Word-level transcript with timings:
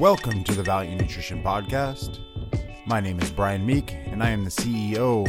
Welcome 0.00 0.44
to 0.44 0.54
the 0.54 0.62
Valiant 0.62 0.98
Nutrition 0.98 1.42
Podcast. 1.42 2.20
My 2.86 3.00
name 3.00 3.20
is 3.20 3.30
Brian 3.30 3.66
Meek, 3.66 3.92
and 4.06 4.22
I 4.22 4.30
am 4.30 4.44
the 4.44 4.50
CEO 4.50 5.28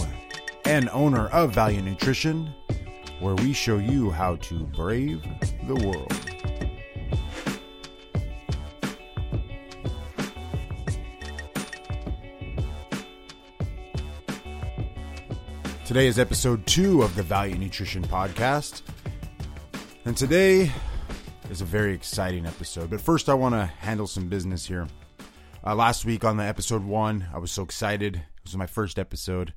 and 0.64 0.88
owner 0.92 1.28
of 1.28 1.54
Valiant 1.54 1.86
Nutrition, 1.86 2.54
where 3.20 3.36
we 3.36 3.52
show 3.52 3.80
you 3.80 4.12
how 4.12 4.38
to 4.38 4.64
brave 4.68 5.22
the 5.68 5.76
world. 5.76 6.10
Today 15.84 16.08
is 16.08 16.18
episode 16.18 16.66
two 16.66 17.02
of 17.02 17.14
the 17.18 17.24
Valiant 17.24 17.60
Nutrition 17.60 18.04
Podcast. 18.04 18.84
And 20.06 20.16
today 20.16 20.72
is 21.52 21.60
a 21.60 21.66
very 21.66 21.94
exciting 21.94 22.46
episode. 22.46 22.90
But 22.90 23.02
first, 23.02 23.28
I 23.28 23.34
want 23.34 23.54
to 23.56 23.66
handle 23.66 24.08
some 24.08 24.30
business 24.30 24.66
here. 24.66 24.88
Uh, 25.66 25.76
last 25.76 26.06
week 26.06 26.24
on 26.24 26.38
the 26.38 26.46
episode 26.46 26.84
one, 26.84 27.28
I 27.34 27.40
was 27.40 27.52
so 27.52 27.62
excited. 27.62 28.16
It 28.16 28.44
was 28.44 28.56
my 28.56 28.66
first 28.66 28.98
episode, 28.98 29.54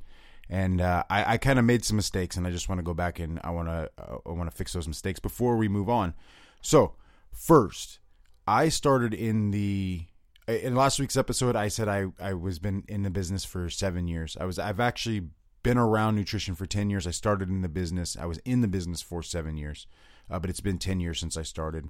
and 0.51 0.81
uh, 0.81 1.05
I, 1.09 1.35
I 1.35 1.37
kind 1.39 1.57
of 1.59 1.65
made 1.65 1.85
some 1.85 1.97
mistakes, 1.97 2.37
and 2.37 2.49
I 2.49 2.51
just 2.51 2.69
want 2.69 2.81
to 2.81 2.83
go 2.83 2.95
back 2.95 3.21
and 3.21 3.41
I 3.45 3.51
want 3.51 3.69
to 3.69 3.91
uh, 3.97 4.19
I 4.27 4.31
want 4.31 4.51
to 4.51 4.57
fix 4.57 4.73
those 4.73 4.89
mistakes 4.89 5.21
before 5.21 5.57
we 5.57 5.69
move 5.69 5.89
on. 5.89 6.15
So 6.61 6.95
first, 7.31 8.01
I 8.47 8.71
started 8.71 9.15
in 9.15 9.53
the 9.53 10.05
in 10.49 10.75
last 10.75 10.99
week's 10.99 11.17
episode. 11.17 11.55
I 11.55 11.69
said 11.69 11.89
I 11.89 12.07
I 12.21 12.35
was 12.35 12.59
been 12.59 12.83
in 12.89 13.05
the 13.05 13.11
business 13.11 13.45
for 13.45 13.71
seven 13.71 14.09
years. 14.09 14.37
I 14.39 14.45
was 14.47 14.59
I've 14.59 14.81
actually 14.81 15.29
been 15.65 15.79
around 15.79 16.15
nutrition 16.15 16.55
for 16.55 16.67
10 16.67 16.91
years. 16.91 17.09
I 17.09 17.11
started 17.11 17.49
in 17.49 17.63
the 17.63 17.69
business. 17.69 18.17
I 18.21 18.27
was 18.27 18.39
in 18.45 18.61
the 18.61 18.69
business 18.69 19.03
for 19.03 19.25
seven 19.25 19.57
years, 19.57 19.89
uh, 20.31 20.39
but 20.39 20.51
it's 20.51 20.61
been 20.61 20.79
10 20.79 21.01
years 21.01 21.19
since 21.19 21.37
I 21.37 21.43
started. 21.43 21.89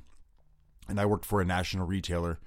And 0.88 0.98
I 0.98 1.04
worked 1.04 1.26
for 1.26 1.42
a 1.42 1.44
national 1.44 1.86
retailer. 1.86 2.38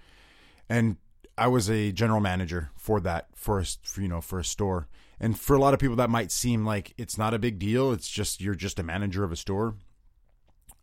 And 0.67 0.97
I 1.37 1.47
was 1.47 1.69
a 1.69 1.91
general 1.91 2.21
manager 2.21 2.71
for 2.75 2.99
that, 3.01 3.27
for, 3.35 3.59
a, 3.59 3.65
for, 3.83 4.01
you 4.01 4.07
know, 4.07 4.21
for 4.21 4.39
a 4.39 4.43
store. 4.43 4.87
And 5.19 5.37
for 5.37 5.55
a 5.55 5.59
lot 5.59 5.73
of 5.73 5.79
people, 5.79 5.97
that 5.97 6.09
might 6.09 6.31
seem 6.31 6.65
like 6.65 6.93
it's 6.97 7.17
not 7.17 7.33
a 7.33 7.39
big 7.39 7.59
deal. 7.59 7.91
It's 7.91 8.09
just, 8.09 8.41
you're 8.41 8.55
just 8.55 8.79
a 8.79 8.83
manager 8.83 9.23
of 9.23 9.31
a 9.31 9.35
store. 9.35 9.75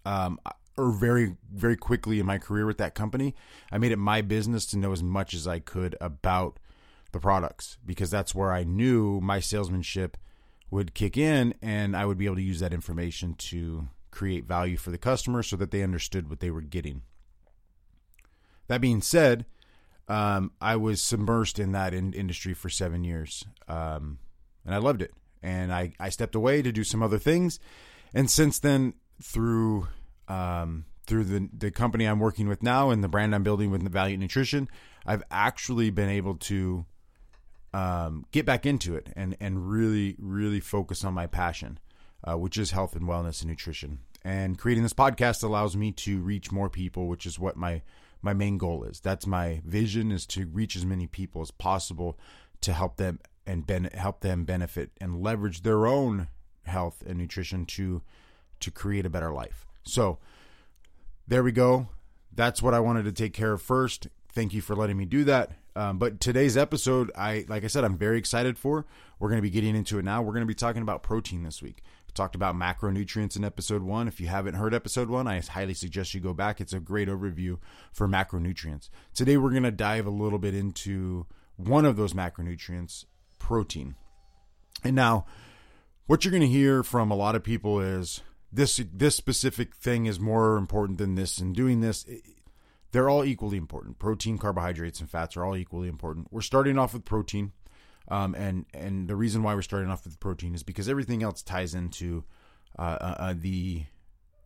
Um, 0.05 0.39
or 0.77 0.91
very, 0.91 1.37
very 1.53 1.77
quickly 1.77 2.21
in 2.21 2.27
my 2.27 2.37
career 2.37 2.67
with 2.67 2.79
that 2.79 2.95
company, 2.95 3.35
I 3.73 3.79
made 3.79 3.93
it 3.93 3.97
my 3.97 4.21
business 4.21 4.67
to 4.67 4.79
know 4.79 4.93
as 4.93 5.03
much 5.03 5.33
as 5.33 5.47
I 5.47 5.61
could 5.61 5.97
about 6.01 6.59
the 7.13 7.21
products 7.21 7.79
because 7.87 8.11
that's 8.11 8.35
where 8.35 8.53
I 8.53 8.65
knew 8.65 9.21
my 9.21 9.41
salesmanship 9.41 10.19
would 10.71 10.95
kick 10.95 11.17
in 11.17 11.55
and 11.63 11.97
I 11.97 12.07
would 12.07 12.19
be 12.19 12.27
able 12.27 12.37
to 12.37 12.43
use 12.43 12.61
that 12.61 12.73
information 12.73 13.35
to 13.35 13.89
create 14.11 14.45
value 14.45 14.77
for 14.77 14.91
the 14.91 14.99
customer 14.99 15.43
so 15.43 15.57
that 15.57 15.71
they 15.71 15.83
understood 15.83 16.31
what 16.31 16.41
they 16.41 16.51
were 16.51 16.63
getting. 16.63 17.03
That 18.69 18.81
being 18.81 19.03
said, 19.03 19.45
um, 20.09 20.53
I 20.61 20.77
was 20.77 21.01
submersed 21.01 21.59
in 21.59 21.73
that 21.73 21.93
in- 21.95 22.13
industry 22.13 22.55
for 22.55 22.69
seven 22.69 23.05
years, 23.05 23.45
um, 23.69 24.19
and 24.65 24.75
I 24.75 24.79
loved 24.79 25.03
it. 25.03 25.13
And 25.43 25.73
I, 25.73 25.93
I 26.01 26.09
stepped 26.09 26.35
away 26.35 26.63
to 26.63 26.73
do 26.73 26.85
some 26.85 27.03
other 27.03 27.19
things, 27.19 27.59
and 28.15 28.31
since 28.31 28.59
then, 28.59 28.95
through 29.23 29.89
um, 30.29 30.87
through 31.07 31.25
the 31.25 31.49
the 31.53 31.71
company 31.71 32.07
I'm 32.07 32.21
working 32.21 32.49
with 32.49 32.63
now 32.63 32.91
and 32.91 33.05
the 33.05 33.09
brand 33.09 33.35
I'm 33.35 33.43
building 33.43 33.71
with 33.71 33.87
Valiant 33.91 34.23
Nutrition, 34.23 34.69
I've 35.05 35.23
actually 35.31 35.91
been 35.91 36.09
able 36.09 36.37
to 36.37 36.87
um, 37.75 38.25
get 38.31 38.47
back 38.47 38.65
into 38.65 38.95
it 38.95 39.09
and 39.17 39.37
and 39.41 39.69
really 39.69 40.15
really 40.19 40.61
focus 40.61 41.05
on 41.05 41.13
my 41.13 41.27
passion, 41.27 41.79
uh, 42.23 42.39
which 42.39 42.57
is 42.57 42.71
health 42.71 42.95
and 42.95 43.07
wellness 43.07 43.41
and 43.41 43.51
nutrition. 43.51 43.99
And 44.25 44.57
creating 44.57 44.85
this 44.85 44.95
podcast 44.95 45.43
allows 45.43 45.77
me 45.77 45.91
to 45.93 46.21
reach 46.21 46.53
more 46.53 46.71
people, 46.71 47.09
which 47.09 47.27
is 47.27 47.39
what 47.39 47.57
my 47.57 47.83
my 48.23 48.33
main 48.33 48.59
goal 48.59 48.85
is. 48.85 49.01
That's 49.01 49.27
my 49.27 49.61
vision 49.67 50.13
is 50.13 50.25
to 50.27 50.47
reach 50.47 50.77
as 50.77 50.87
many 50.87 51.09
people 51.09 51.43
as 51.43 51.51
possible 51.51 52.17
to 52.61 52.73
help 52.73 52.97
them 52.97 53.19
and 53.45 53.67
ben- 53.67 53.91
help 53.93 54.21
them 54.21 54.45
benefit 54.45 54.93
and 55.01 55.21
leverage 55.21 55.63
their 55.63 55.87
own 55.87 56.29
health 56.63 57.03
and 57.05 57.19
nutrition 57.19 57.67
to 57.67 58.03
to 58.61 58.71
create 58.71 59.05
a 59.05 59.11
better 59.11 59.33
life. 59.33 59.67
So 59.83 60.19
there 61.27 61.43
we 61.43 61.51
go. 61.51 61.89
That's 62.33 62.63
what 62.63 62.73
I 62.73 62.81
wanted 62.81 63.05
to 63.07 63.13
take 63.13 63.33
care 63.33 63.53
of 63.53 63.61
first. 63.61 64.07
Thank 64.33 64.55
you 64.55 64.61
for 64.61 64.77
letting 64.77 64.97
me 64.97 65.07
do 65.07 65.25
that. 65.25 65.51
Um, 65.77 65.99
but 65.99 66.21
today's 66.21 66.57
episode, 66.57 67.11
I 67.17 67.45
like 67.49 67.65
I 67.65 67.67
said, 67.67 67.85
I'm 67.85 67.99
very 67.99 68.19
excited 68.19 68.59
for. 68.59 68.87
We're 69.19 69.29
going 69.29 69.39
to 69.39 69.43
be 69.43 69.51
getting 69.51 69.75
into 69.75 69.99
it 69.99 70.05
now. 70.05 70.23
We're 70.23 70.33
going 70.33 70.43
to 70.43 70.47
be 70.47 70.55
talking 70.55 70.83
about 70.83 71.03
protein 71.03 71.43
this 71.43 71.63
week. 71.63 71.83
We 72.07 72.13
talked 72.13 72.37
about 72.37 72.55
macronutrients 72.55 73.37
in 73.37 73.45
episode 73.45 73.83
one. 73.83 74.07
If 74.07 74.21
you 74.21 74.29
haven't 74.29 74.55
heard 74.55 74.73
episode 74.73 75.09
one, 75.09 75.27
I 75.27 75.41
highly 75.41 75.75
suggest 75.75 76.15
you 76.15 76.21
go 76.21 76.33
back. 76.33 76.61
It's 76.61 76.73
a 76.73 76.81
great 76.81 77.09
overview 77.09 77.59
for 77.93 78.07
macronutrients. 78.07 78.89
Today, 79.15 79.37
we're 79.37 79.51
going 79.51 79.65
to 79.65 79.73
dive 79.73 80.07
a 80.07 80.11
little 80.11 80.39
bit 80.39 80.55
into 80.55 81.27
one 81.57 81.85
of 81.85 81.97
those 81.97 82.13
macronutrients, 82.13 83.05
protein. 83.41 83.97
And 84.85 84.95
now, 84.95 85.27
what 86.07 86.25
you're 86.25 86.33
going 86.33 86.41
to 86.43 86.49
hear 86.49 86.85
from 86.85 87.11
a 87.11 87.17
lot 87.17 87.35
of 87.35 87.43
people 87.43 87.81
is 87.81 88.21
this 88.53 88.81
this 88.93 89.17
specific 89.17 89.75
thing 89.75 90.07
is 90.07 90.21
more 90.21 90.57
important 90.57 90.99
than 90.99 91.17
this, 91.17 91.39
and 91.39 91.53
doing 91.53 91.81
this 91.81 92.07
they're 92.95 93.09
all 93.09 93.25
equally 93.25 93.57
important. 93.57 93.99
Protein, 93.99 94.39
carbohydrates, 94.39 95.01
and 95.01 95.11
fats 95.11 95.37
are 95.37 95.45
all 95.45 95.57
equally 95.57 95.89
important. 95.89 96.29
We're 96.31 96.43
starting 96.43 96.79
off 96.79 96.93
with 96.93 97.05
protein, 97.05 97.51
um, 98.07 98.37
and 98.37 98.67
and 98.73 99.09
the 99.09 99.17
reason 99.17 99.43
why 99.43 99.53
we're 99.57 99.63
starting 99.63 99.91
off 99.91 100.05
with 100.05 100.21
protein 100.21 100.55
is 100.55 100.63
because 100.63 100.89
everything 100.89 101.21
else 101.21 101.43
ties 101.43 101.75
into 101.75 102.23
uh, 102.79 102.83
uh, 103.01 103.15
uh, 103.19 103.35
the 103.37 103.87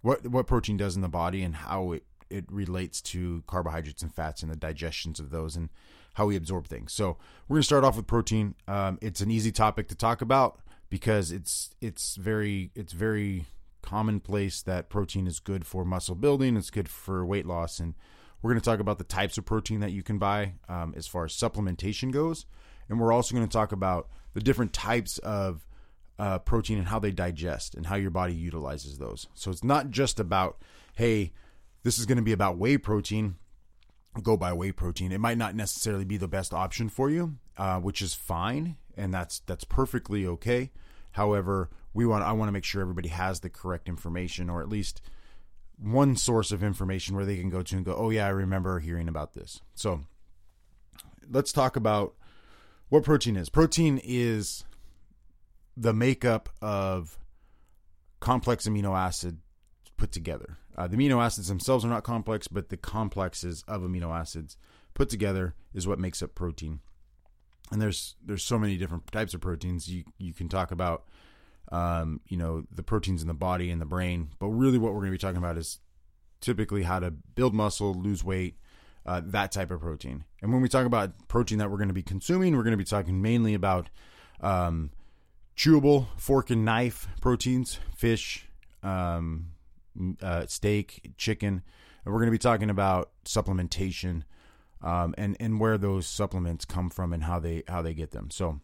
what 0.01 0.27
what 0.27 0.47
protein 0.47 0.79
does 0.79 0.97
in 0.97 1.03
the 1.03 1.11
body 1.11 1.43
and 1.43 1.57
how 1.57 1.93
it 1.93 2.05
it 2.31 2.47
relates 2.51 3.03
to 3.03 3.45
carbohydrates 3.47 4.03
and 4.03 4.15
fats 4.15 4.43
and 4.43 4.51
the 4.51 4.57
digestions 4.57 5.21
of 5.21 5.29
those 5.29 5.55
and 5.55 5.69
how 6.15 6.25
we 6.25 6.35
absorb 6.35 6.67
things. 6.67 6.95
So 6.95 7.19
we're 7.49 7.59
to 7.59 7.63
start 7.63 7.85
off 7.85 7.97
with 7.97 8.07
protein. 8.07 8.55
Um, 8.67 8.99
it's 9.03 9.21
an 9.21 9.31
easy 9.31 9.53
topic 9.53 9.89
to 9.89 9.95
talk 9.95 10.23
about 10.23 10.61
because 10.89 11.31
it's 11.31 11.75
it's 11.83 12.17
very 12.17 12.71
it's 12.75 12.95
very 12.95 13.45
commonplace 13.83 14.63
that 14.63 14.89
protein 14.89 15.27
is 15.27 15.39
good 15.39 15.67
for 15.67 15.85
muscle 15.85 16.15
building. 16.15 16.57
It's 16.57 16.71
good 16.71 16.89
for 16.89 17.27
weight 17.27 17.45
loss 17.45 17.79
and 17.79 17.93
we're 18.43 18.51
going 18.51 18.61
to 18.61 18.65
talk 18.65 18.81
about 18.81 18.99
the 18.99 19.05
types 19.05 19.39
of 19.39 19.45
protein 19.45 19.81
that 19.81 19.93
you 19.93 20.03
can 20.03 20.19
buy 20.19 20.55
um, 20.69 20.95
as 20.97 21.07
far 21.07 21.25
as 21.25 21.33
supplementation 21.33 22.13
goes. 22.13 22.47
And 22.89 23.01
we're 23.01 23.13
also 23.13 23.35
going 23.35 23.47
to 23.47 23.53
talk 23.53 23.73
about 23.73 24.09
the 24.35 24.41
different 24.41 24.73
types 24.73 25.19
of 25.19 25.67
uh, 26.19 26.39
protein 26.39 26.79
and 26.79 26.89
how 26.89 26.99
they 26.99 27.13
digest 27.13 27.75
and 27.75 27.87
how 27.87 27.97
your 27.97 28.11
body 28.11 28.35
utilizes 28.35 28.99
those. 28.99 29.27
So 29.35 29.51
it's 29.51 29.65
not 29.65 29.91
just 29.91 30.19
about, 30.19 30.63
hey, 30.97 31.33
this 31.83 31.99
is 31.99 32.07
going 32.07 32.17
to 32.17 32.23
be 32.23 32.33
about 32.33 32.59
whey 32.59 32.79
protein. 32.79 33.37
Go 34.23 34.37
buy 34.37 34.53
whey 34.53 34.73
protein. 34.73 35.13
It 35.13 35.21
might 35.21 35.39
not 35.39 35.55
necessarily 35.55 36.05
be 36.05 36.17
the 36.17 36.27
best 36.29 36.53
option 36.53 36.89
for 36.89 37.09
you, 37.09 37.37
uh, 37.57 37.79
which 37.79 38.03
is 38.03 38.15
fine, 38.15 38.77
and 38.97 39.15
that's 39.15 39.41
that's 39.41 39.63
perfectly 39.65 40.27
okay. 40.27 40.73
However, 41.13 41.71
we 41.95 42.05
want 42.05 42.25
I 42.25 42.33
want 42.33 42.49
to 42.49 42.53
make 42.53 42.65
sure 42.65 42.81
everybody 42.81 43.11
has 43.11 43.41
the 43.41 43.51
correct 43.51 43.89
information, 43.89 44.51
or 44.51 44.61
at 44.61 44.69
least 44.69 45.03
one 45.81 46.17
source 46.17 46.51
of 46.53 46.63
information 46.63 47.15
where 47.15 47.25
they 47.25 47.37
can 47.37 47.51
go 47.51 47.63
to 47.63 47.77
and 47.77 47.85
go, 47.85 47.95
oh, 47.95 48.11
yeah, 48.11 48.27
I 48.27 48.31
remember 48.31 48.81
hearing 48.81 49.09
about 49.09 49.35
this. 49.35 49.61
So 49.75 50.01
let's 51.31 51.53
talk 51.53 51.77
about 51.77 52.15
what 52.89 53.05
protein 53.05 53.37
is. 53.37 53.49
Protein 53.49 54.01
is 54.03 54.65
the 55.77 55.93
makeup 55.93 56.49
of 56.61 57.19
complex 58.21 58.67
amino 58.67 58.97
acid 58.99 59.39
put 59.97 60.11
together. 60.11 60.59
Uh, 60.77 60.87
the 60.87 60.97
amino 60.97 61.23
acids 61.23 61.49
themselves 61.49 61.85
are 61.85 61.89
not 61.89 62.05
complex, 62.05 62.49
but 62.49 62.69
the 62.69 62.77
complexes 62.77 63.65
of 63.69 63.83
amino 63.83 64.17
acids 64.17 64.57
put 64.95 65.09
together 65.09 65.55
is 65.75 65.87
what 65.87 65.99
makes 65.99 66.23
up 66.23 66.35
protein. 66.35 66.81
And 67.71 67.83
there's 67.83 68.17
there's 68.25 68.43
so 68.43 68.59
many 68.59 68.77
different 68.77 69.07
types 69.13 69.35
of 69.35 69.41
proteins. 69.41 69.89
You 69.89 70.05
you 70.17 70.33
can 70.33 70.49
talk 70.49 70.71
about 70.71 71.05
um, 71.71 72.21
you 72.27 72.37
know, 72.37 72.65
the 72.71 72.83
proteins 72.83 73.23
in 73.23 73.29
the 73.29 73.35
body 73.35 73.71
and 73.71 73.81
the 73.81 73.87
brain. 73.87 74.31
But 74.39 74.49
really, 74.49 74.79
what 74.79 74.93
we're 74.93 75.01
going 75.01 75.13
to 75.13 75.19
be 75.19 75.19
talking 75.19 75.39
about 75.39 75.59
is 75.59 75.79
typically 76.41 76.83
how 76.83 76.99
to 77.01 77.11
build 77.11 77.55
muscle, 77.55 77.95
lose 77.95 78.25
weight, 78.25 78.57
uh, 79.05 79.23
that 79.25 79.53
type 79.53 79.71
of 79.71 79.81
protein. 79.81 80.25
And 80.43 80.53
when 80.53 80.63
we 80.63 80.69
talk 80.69 80.87
about 80.87 81.29
protein 81.29 81.59
that 81.59 81.71
we're 81.71 81.79
going 81.79 81.89
to 81.89 81.95
be 81.95 82.03
consuming, 82.03 82.57
we're 82.57 82.63
going 82.63 82.73
to 82.73 82.79
be 82.79 82.85
talking 82.85 83.21
mainly 83.21 83.55
about 83.55 83.91
um, 84.41 84.91
chewable 85.57 86.07
fork 86.17 86.51
and 86.51 86.65
knife 86.65 87.09
proteins, 87.21 87.81
fish, 87.97 88.47
um, 88.83 89.53
uh, 90.23 90.47
steak, 90.47 91.13
chicken. 91.17 91.63
And 92.05 92.15
we're 92.15 92.21
going 92.21 92.29
to 92.29 92.33
be 92.33 92.39
talking 92.39 92.71
about 92.71 93.11
supplementation 93.25 94.23
um, 94.83 95.15
and 95.19 95.37
and 95.41 95.59
where 95.59 95.77
those 95.77 96.07
supplements 96.07 96.65
come 96.65 96.91
from 96.91 97.13
and 97.13 97.25
how 97.25 97.39
they 97.39 97.65
how 97.69 97.83
they 97.83 97.95
get 97.95 98.13
them. 98.13 98.31
So 98.31 98.61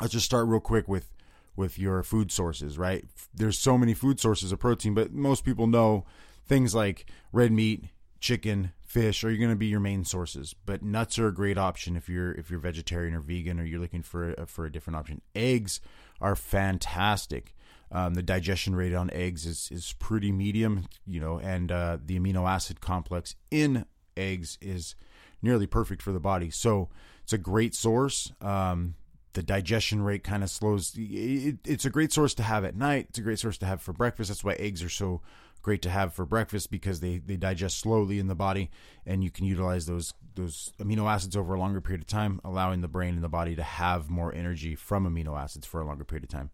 let's 0.00 0.12
just 0.12 0.26
start 0.26 0.46
real 0.46 0.60
quick 0.60 0.88
with 0.88 1.10
with 1.56 1.78
your 1.78 2.02
food 2.02 2.32
sources, 2.32 2.78
right? 2.78 3.04
There's 3.32 3.58
so 3.58 3.78
many 3.78 3.94
food 3.94 4.20
sources 4.20 4.52
of 4.52 4.58
protein, 4.58 4.94
but 4.94 5.12
most 5.12 5.44
people 5.44 5.66
know 5.66 6.04
things 6.46 6.74
like 6.74 7.06
red 7.32 7.52
meat, 7.52 7.84
chicken, 8.20 8.72
fish 8.80 9.24
are 9.24 9.36
going 9.36 9.50
to 9.50 9.56
be 9.56 9.66
your 9.66 9.80
main 9.80 10.04
sources. 10.04 10.54
But 10.66 10.82
nuts 10.82 11.18
are 11.18 11.28
a 11.28 11.34
great 11.34 11.58
option 11.58 11.96
if 11.96 12.08
you're 12.08 12.32
if 12.32 12.50
you're 12.50 12.60
vegetarian 12.60 13.14
or 13.14 13.20
vegan 13.20 13.58
or 13.58 13.64
you're 13.64 13.80
looking 13.80 14.02
for 14.02 14.32
a, 14.32 14.46
for 14.46 14.64
a 14.64 14.72
different 14.72 14.96
option. 14.96 15.20
Eggs 15.34 15.80
are 16.20 16.36
fantastic. 16.36 17.54
Um, 17.90 18.14
the 18.14 18.22
digestion 18.22 18.74
rate 18.74 18.94
on 18.94 19.10
eggs 19.10 19.46
is 19.46 19.68
is 19.70 19.94
pretty 19.98 20.32
medium, 20.32 20.86
you 21.06 21.20
know, 21.20 21.38
and 21.38 21.70
uh, 21.70 21.98
the 22.04 22.18
amino 22.18 22.48
acid 22.48 22.80
complex 22.80 23.34
in 23.50 23.84
eggs 24.16 24.58
is 24.60 24.94
nearly 25.42 25.66
perfect 25.66 26.00
for 26.00 26.12
the 26.12 26.20
body. 26.20 26.50
So 26.50 26.88
it's 27.22 27.32
a 27.32 27.38
great 27.38 27.74
source. 27.74 28.32
Um, 28.40 28.94
the 29.34 29.42
digestion 29.42 30.02
rate 30.02 30.24
kind 30.24 30.42
of 30.42 30.50
slows. 30.50 30.94
It, 30.96 31.58
it's 31.64 31.84
a 31.84 31.90
great 31.90 32.12
source 32.12 32.34
to 32.34 32.42
have 32.42 32.64
at 32.64 32.76
night. 32.76 33.06
It's 33.10 33.18
a 33.18 33.22
great 33.22 33.38
source 33.38 33.58
to 33.58 33.66
have 33.66 33.82
for 33.82 33.92
breakfast. 33.92 34.28
That's 34.28 34.44
why 34.44 34.54
eggs 34.54 34.82
are 34.82 34.88
so 34.88 35.20
great 35.62 35.82
to 35.82 35.90
have 35.90 36.12
for 36.12 36.24
breakfast 36.24 36.70
because 36.70 37.00
they, 37.00 37.18
they 37.18 37.36
digest 37.36 37.78
slowly 37.78 38.18
in 38.18 38.28
the 38.28 38.34
body, 38.34 38.70
and 39.04 39.24
you 39.24 39.30
can 39.30 39.44
utilize 39.44 39.86
those 39.86 40.14
those 40.36 40.72
amino 40.80 41.08
acids 41.10 41.36
over 41.36 41.54
a 41.54 41.58
longer 41.58 41.80
period 41.80 42.00
of 42.00 42.06
time, 42.06 42.40
allowing 42.44 42.80
the 42.80 42.88
brain 42.88 43.14
and 43.14 43.22
the 43.22 43.28
body 43.28 43.54
to 43.54 43.62
have 43.62 44.10
more 44.10 44.34
energy 44.34 44.74
from 44.74 45.06
amino 45.06 45.40
acids 45.40 45.66
for 45.66 45.80
a 45.80 45.86
longer 45.86 46.04
period 46.04 46.24
of 46.24 46.30
time. 46.30 46.50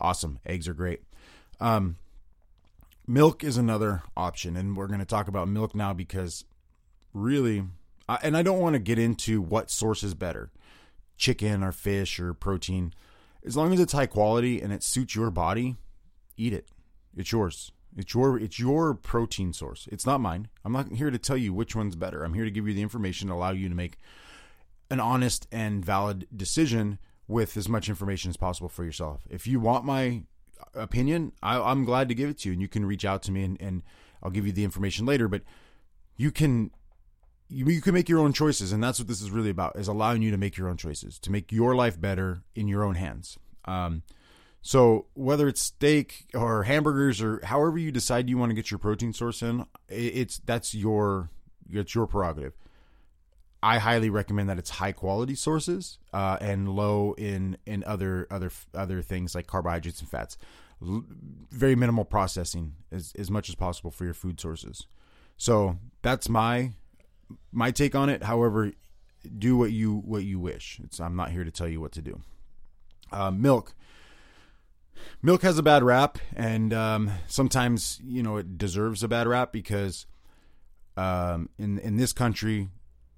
Awesome, 0.00 0.38
eggs 0.46 0.68
are 0.68 0.74
great. 0.74 1.02
Um, 1.60 1.96
milk 3.06 3.42
is 3.44 3.56
another 3.56 4.02
option, 4.16 4.56
and 4.56 4.76
we're 4.76 4.86
going 4.86 5.00
to 5.00 5.06
talk 5.06 5.28
about 5.28 5.48
milk 5.48 5.74
now 5.74 5.92
because 5.92 6.44
really, 7.12 7.64
I, 8.08 8.18
and 8.22 8.36
I 8.36 8.42
don't 8.42 8.60
want 8.60 8.74
to 8.74 8.80
get 8.80 8.98
into 8.98 9.40
what 9.40 9.70
source 9.70 10.02
is 10.02 10.14
better 10.14 10.50
chicken 11.18 11.62
or 11.62 11.72
fish 11.72 12.18
or 12.18 12.32
protein. 12.32 12.94
As 13.44 13.56
long 13.56 13.72
as 13.72 13.80
it's 13.80 13.92
high 13.92 14.06
quality 14.06 14.62
and 14.62 14.72
it 14.72 14.82
suits 14.82 15.14
your 15.14 15.30
body, 15.30 15.76
eat 16.36 16.52
it. 16.54 16.68
It's 17.16 17.32
yours. 17.32 17.72
It's 17.96 18.14
your 18.14 18.38
it's 18.38 18.58
your 18.58 18.94
protein 18.94 19.52
source. 19.52 19.88
It's 19.90 20.06
not 20.06 20.20
mine. 20.20 20.48
I'm 20.64 20.72
not 20.72 20.92
here 20.92 21.10
to 21.10 21.18
tell 21.18 21.36
you 21.36 21.52
which 21.52 21.74
one's 21.74 21.96
better. 21.96 22.22
I'm 22.22 22.34
here 22.34 22.44
to 22.44 22.50
give 22.50 22.66
you 22.68 22.74
the 22.74 22.82
information 22.82 23.28
allow 23.28 23.50
you 23.50 23.68
to 23.68 23.74
make 23.74 23.98
an 24.90 25.00
honest 25.00 25.46
and 25.52 25.84
valid 25.84 26.26
decision 26.34 26.98
with 27.26 27.56
as 27.56 27.68
much 27.68 27.88
information 27.88 28.30
as 28.30 28.36
possible 28.36 28.68
for 28.68 28.84
yourself. 28.84 29.22
If 29.28 29.46
you 29.46 29.60
want 29.60 29.84
my 29.84 30.22
opinion, 30.74 31.32
I, 31.42 31.70
am 31.70 31.84
glad 31.84 32.08
to 32.08 32.14
give 32.14 32.30
it 32.30 32.38
to 32.38 32.48
you, 32.48 32.54
and 32.54 32.62
you 32.62 32.68
can 32.68 32.86
reach 32.86 33.04
out 33.04 33.22
to 33.24 33.32
me, 33.32 33.42
and, 33.42 33.60
and 33.60 33.82
I'll 34.22 34.30
give 34.30 34.46
you 34.46 34.52
the 34.52 34.64
information 34.64 35.04
later. 35.04 35.28
But 35.28 35.42
you 36.16 36.30
can 36.30 36.70
you, 37.48 37.66
you 37.66 37.80
can 37.80 37.94
make 37.94 38.08
your 38.08 38.20
own 38.20 38.32
choices, 38.32 38.72
and 38.72 38.82
that's 38.82 38.98
what 38.98 39.08
this 39.08 39.22
is 39.22 39.30
really 39.30 39.50
about: 39.50 39.76
is 39.76 39.88
allowing 39.88 40.22
you 40.22 40.30
to 40.30 40.38
make 40.38 40.56
your 40.56 40.68
own 40.68 40.76
choices 40.76 41.18
to 41.20 41.32
make 41.32 41.50
your 41.52 41.74
life 41.74 42.00
better 42.00 42.42
in 42.54 42.68
your 42.68 42.84
own 42.84 42.94
hands. 42.94 43.38
Um, 43.64 44.02
so 44.60 45.06
whether 45.14 45.48
it's 45.48 45.60
steak 45.60 46.26
or 46.34 46.64
hamburgers 46.64 47.22
or 47.22 47.40
however 47.44 47.78
you 47.78 47.92
decide 47.92 48.28
you 48.28 48.38
want 48.38 48.50
to 48.50 48.54
get 48.54 48.70
your 48.70 48.78
protein 48.78 49.12
source 49.12 49.42
in, 49.42 49.64
it's 49.88 50.38
that's 50.38 50.74
your 50.74 51.30
it's 51.70 51.94
your 51.94 52.06
prerogative. 52.06 52.54
I 53.62 53.78
highly 53.78 54.08
recommend 54.08 54.48
that 54.48 54.58
it's 54.58 54.70
high 54.70 54.92
quality 54.92 55.34
sources 55.34 55.98
uh, 56.12 56.38
and 56.40 56.68
low 56.68 57.14
in 57.14 57.56
in 57.66 57.84
other 57.84 58.26
other 58.30 58.50
other 58.74 59.02
things 59.02 59.34
like 59.34 59.46
carbohydrates 59.46 60.00
and 60.00 60.08
fats. 60.08 60.38
L- 60.82 61.04
very 61.50 61.74
minimal 61.74 62.04
processing 62.04 62.74
as 62.92 63.12
as 63.18 63.30
much 63.30 63.48
as 63.48 63.54
possible 63.54 63.90
for 63.90 64.04
your 64.04 64.14
food 64.14 64.40
sources. 64.40 64.86
So 65.36 65.78
that's 66.02 66.28
my 66.28 66.72
my 67.52 67.70
take 67.70 67.94
on 67.94 68.08
it. 68.08 68.22
However, 68.22 68.72
do 69.38 69.56
what 69.56 69.72
you 69.72 69.96
what 69.96 70.24
you 70.24 70.38
wish. 70.38 70.80
It's, 70.84 71.00
I'm 71.00 71.16
not 71.16 71.30
here 71.30 71.44
to 71.44 71.50
tell 71.50 71.68
you 71.68 71.80
what 71.80 71.92
to 71.92 72.02
do. 72.02 72.20
Uh, 73.10 73.30
milk. 73.30 73.74
Milk 75.22 75.42
has 75.42 75.58
a 75.58 75.62
bad 75.62 75.82
rap, 75.82 76.18
and 76.34 76.72
um, 76.72 77.10
sometimes 77.26 78.00
you 78.04 78.22
know 78.22 78.36
it 78.36 78.58
deserves 78.58 79.02
a 79.02 79.08
bad 79.08 79.26
rap 79.26 79.52
because 79.52 80.06
um, 80.96 81.48
in 81.58 81.78
in 81.78 81.96
this 81.96 82.12
country, 82.12 82.68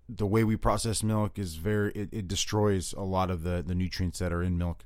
the 0.08 0.26
way 0.26 0.44
we 0.44 0.56
process 0.56 1.02
milk 1.02 1.38
is 1.38 1.56
very 1.56 1.92
it, 1.92 2.08
it 2.12 2.28
destroys 2.28 2.92
a 2.92 3.02
lot 3.02 3.30
of 3.30 3.42
the 3.42 3.62
the 3.66 3.74
nutrients 3.74 4.18
that 4.18 4.32
are 4.32 4.42
in 4.42 4.58
milk. 4.58 4.84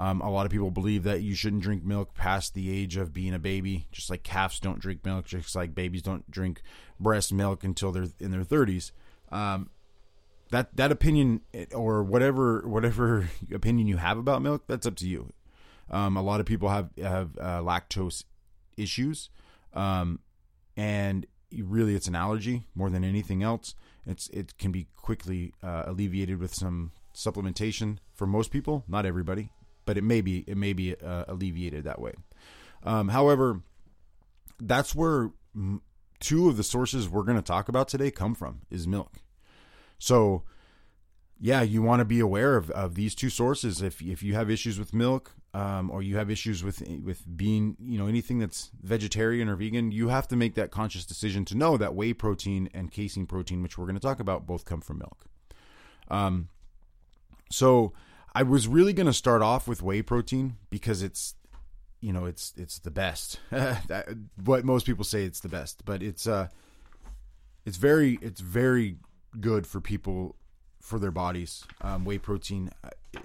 Um, 0.00 0.22
a 0.22 0.30
lot 0.30 0.46
of 0.46 0.50
people 0.50 0.70
believe 0.70 1.02
that 1.02 1.20
you 1.20 1.34
shouldn't 1.34 1.62
drink 1.62 1.84
milk 1.84 2.14
past 2.14 2.54
the 2.54 2.74
age 2.74 2.96
of 2.96 3.12
being 3.12 3.34
a 3.34 3.38
baby, 3.38 3.86
just 3.92 4.08
like 4.08 4.22
calves 4.22 4.58
don't 4.58 4.80
drink 4.80 5.04
milk, 5.04 5.26
just 5.26 5.54
like 5.54 5.74
babies 5.74 6.00
don't 6.00 6.28
drink 6.30 6.62
breast 6.98 7.34
milk 7.34 7.64
until 7.64 7.92
they're 7.92 8.08
in 8.18 8.30
their 8.30 8.42
30s. 8.42 8.92
Um, 9.30 9.68
that 10.52 10.74
that 10.74 10.90
opinion 10.90 11.42
or 11.74 12.02
whatever 12.02 12.66
whatever 12.66 13.28
opinion 13.52 13.88
you 13.88 13.98
have 13.98 14.16
about 14.16 14.40
milk, 14.40 14.62
that's 14.66 14.86
up 14.86 14.96
to 14.96 15.06
you. 15.06 15.34
Um, 15.90 16.16
a 16.16 16.22
lot 16.22 16.40
of 16.40 16.46
people 16.46 16.70
have 16.70 16.88
have 16.96 17.36
uh, 17.38 17.60
lactose 17.60 18.24
issues, 18.78 19.28
um, 19.74 20.20
and 20.78 21.26
really 21.54 21.94
it's 21.94 22.08
an 22.08 22.14
allergy 22.14 22.66
more 22.74 22.88
than 22.88 23.04
anything 23.04 23.42
else. 23.42 23.74
It's 24.06 24.28
it 24.28 24.56
can 24.56 24.72
be 24.72 24.88
quickly 24.96 25.52
uh, 25.62 25.82
alleviated 25.84 26.38
with 26.38 26.54
some 26.54 26.92
supplementation 27.14 27.98
for 28.14 28.26
most 28.26 28.50
people, 28.50 28.82
not 28.88 29.04
everybody 29.04 29.50
but 29.90 29.98
it 29.98 30.04
may 30.04 30.20
be 30.20 30.44
it 30.46 30.56
may 30.56 30.72
be 30.72 30.94
uh, 30.94 31.24
alleviated 31.26 31.82
that 31.82 32.00
way. 32.00 32.12
Um, 32.84 33.08
however, 33.08 33.62
that's 34.60 34.94
where 34.94 35.32
two 36.20 36.48
of 36.48 36.56
the 36.56 36.62
sources 36.62 37.08
we're 37.08 37.24
going 37.24 37.36
to 37.36 37.42
talk 37.42 37.68
about 37.68 37.88
today 37.88 38.12
come 38.12 38.36
from 38.36 38.60
is 38.70 38.86
milk. 38.86 39.16
So, 39.98 40.44
yeah, 41.40 41.62
you 41.62 41.82
want 41.82 41.98
to 41.98 42.04
be 42.04 42.20
aware 42.20 42.56
of, 42.56 42.70
of 42.70 42.94
these 42.94 43.16
two 43.16 43.30
sources. 43.30 43.82
If 43.82 44.00
if 44.00 44.22
you 44.22 44.34
have 44.34 44.48
issues 44.48 44.78
with 44.78 44.94
milk, 44.94 45.32
um, 45.54 45.90
or 45.90 46.04
you 46.04 46.18
have 46.18 46.30
issues 46.30 46.62
with 46.62 46.88
with 47.02 47.24
being 47.36 47.76
you 47.80 47.98
know 47.98 48.06
anything 48.06 48.38
that's 48.38 48.70
vegetarian 48.80 49.48
or 49.48 49.56
vegan, 49.56 49.90
you 49.90 50.06
have 50.06 50.28
to 50.28 50.36
make 50.36 50.54
that 50.54 50.70
conscious 50.70 51.04
decision 51.04 51.44
to 51.46 51.56
know 51.56 51.76
that 51.76 51.96
whey 51.96 52.12
protein 52.12 52.70
and 52.72 52.92
casein 52.92 53.26
protein, 53.26 53.60
which 53.60 53.76
we're 53.76 53.86
going 53.86 53.96
to 53.96 54.00
talk 54.00 54.20
about, 54.20 54.46
both 54.46 54.64
come 54.64 54.80
from 54.80 54.98
milk. 54.98 55.24
Um, 56.06 56.48
so 57.50 57.92
I 58.34 58.42
was 58.42 58.68
really 58.68 58.92
going 58.92 59.06
to 59.06 59.12
start 59.12 59.42
off 59.42 59.66
with 59.66 59.82
whey 59.82 60.02
protein 60.02 60.56
because 60.70 61.02
it's 61.02 61.34
you 62.00 62.12
know 62.12 62.26
it's 62.26 62.52
it's 62.56 62.78
the 62.78 62.90
best. 62.90 63.40
that, 63.50 64.08
what 64.42 64.64
most 64.64 64.86
people 64.86 65.04
say 65.04 65.24
it's 65.24 65.40
the 65.40 65.48
best, 65.48 65.84
but 65.84 66.02
it's 66.02 66.26
uh 66.26 66.48
it's 67.64 67.76
very 67.76 68.18
it's 68.22 68.40
very 68.40 68.96
good 69.40 69.66
for 69.66 69.80
people 69.80 70.36
for 70.80 70.98
their 70.98 71.10
bodies. 71.10 71.64
Um, 71.80 72.04
whey 72.04 72.18
protein, 72.18 72.70
uh, 72.82 73.20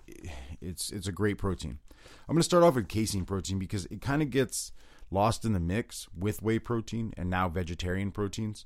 it's 0.61 0.91
it's 0.91 1.07
a 1.07 1.11
great 1.11 1.37
protein. 1.37 1.79
I'm 2.27 2.35
going 2.35 2.39
to 2.39 2.43
start 2.43 2.63
off 2.63 2.75
with 2.75 2.87
casein 2.87 3.25
protein 3.25 3.59
because 3.59 3.85
it 3.85 4.01
kind 4.01 4.21
of 4.21 4.29
gets 4.29 4.71
lost 5.09 5.45
in 5.45 5.53
the 5.53 5.59
mix 5.59 6.07
with 6.17 6.41
whey 6.41 6.59
protein 6.59 7.13
and 7.17 7.29
now 7.29 7.49
vegetarian 7.49 8.11
proteins. 8.11 8.65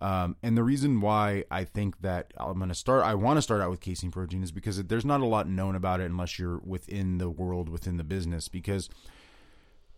Um, 0.00 0.36
and 0.42 0.56
the 0.56 0.62
reason 0.62 1.00
why 1.00 1.44
I 1.50 1.64
think 1.64 2.00
that 2.00 2.32
I'm 2.38 2.56
going 2.56 2.70
to 2.70 2.74
start, 2.74 3.04
I 3.04 3.14
want 3.14 3.36
to 3.36 3.42
start 3.42 3.60
out 3.60 3.70
with 3.70 3.80
casein 3.80 4.10
protein 4.10 4.42
is 4.42 4.50
because 4.50 4.82
there's 4.84 5.04
not 5.04 5.20
a 5.20 5.26
lot 5.26 5.46
known 5.46 5.74
about 5.74 6.00
it 6.00 6.04
unless 6.04 6.38
you're 6.38 6.58
within 6.58 7.18
the 7.18 7.28
world, 7.28 7.68
within 7.68 7.98
the 7.98 8.04
business, 8.04 8.48
because 8.48 8.88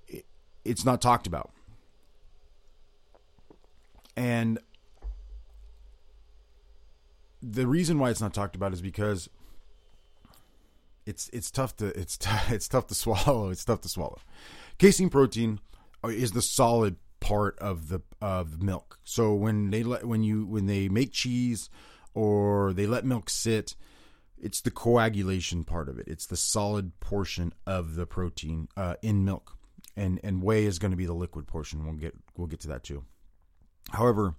it, 0.08 0.26
it's 0.64 0.84
not 0.84 1.00
talked 1.00 1.28
about. 1.28 1.52
And 4.16 4.58
the 7.40 7.66
reason 7.66 7.98
why 7.98 8.10
it's 8.10 8.20
not 8.20 8.34
talked 8.34 8.56
about 8.56 8.72
is 8.72 8.82
because 8.82 9.28
it's 11.06 11.28
it's 11.32 11.50
tough 11.50 11.76
to 11.76 11.86
it's 11.98 12.16
t- 12.16 12.30
it's 12.48 12.68
tough 12.68 12.88
to 12.88 12.94
swallow. 12.94 13.50
It's 13.50 13.64
tough 13.64 13.80
to 13.82 13.88
swallow. 13.88 14.18
Casein 14.78 15.10
protein 15.10 15.60
is 16.04 16.32
the 16.32 16.42
solid 16.42 16.96
part 17.22 17.58
of 17.58 17.88
the 17.88 18.00
of 18.20 18.62
milk. 18.62 18.98
So 19.04 19.34
when 19.34 19.70
they 19.70 19.82
let 19.82 20.04
when 20.04 20.22
you 20.22 20.44
when 20.46 20.66
they 20.66 20.88
make 20.88 21.12
cheese 21.12 21.70
or 22.14 22.72
they 22.72 22.86
let 22.86 23.04
milk 23.04 23.30
sit, 23.30 23.74
it's 24.38 24.60
the 24.60 24.70
coagulation 24.70 25.64
part 25.64 25.88
of 25.88 25.98
it. 25.98 26.08
It's 26.08 26.26
the 26.26 26.36
solid 26.36 26.98
portion 27.00 27.52
of 27.66 27.94
the 27.94 28.06
protein 28.06 28.68
uh, 28.76 28.96
in 29.02 29.24
milk, 29.24 29.56
and 29.96 30.20
and 30.22 30.42
whey 30.42 30.64
is 30.64 30.78
going 30.78 30.90
to 30.90 30.96
be 30.96 31.06
the 31.06 31.14
liquid 31.14 31.46
portion. 31.46 31.84
We'll 31.84 31.94
get 31.94 32.14
we'll 32.36 32.48
get 32.48 32.60
to 32.60 32.68
that 32.68 32.82
too. 32.82 33.04
However, 33.90 34.34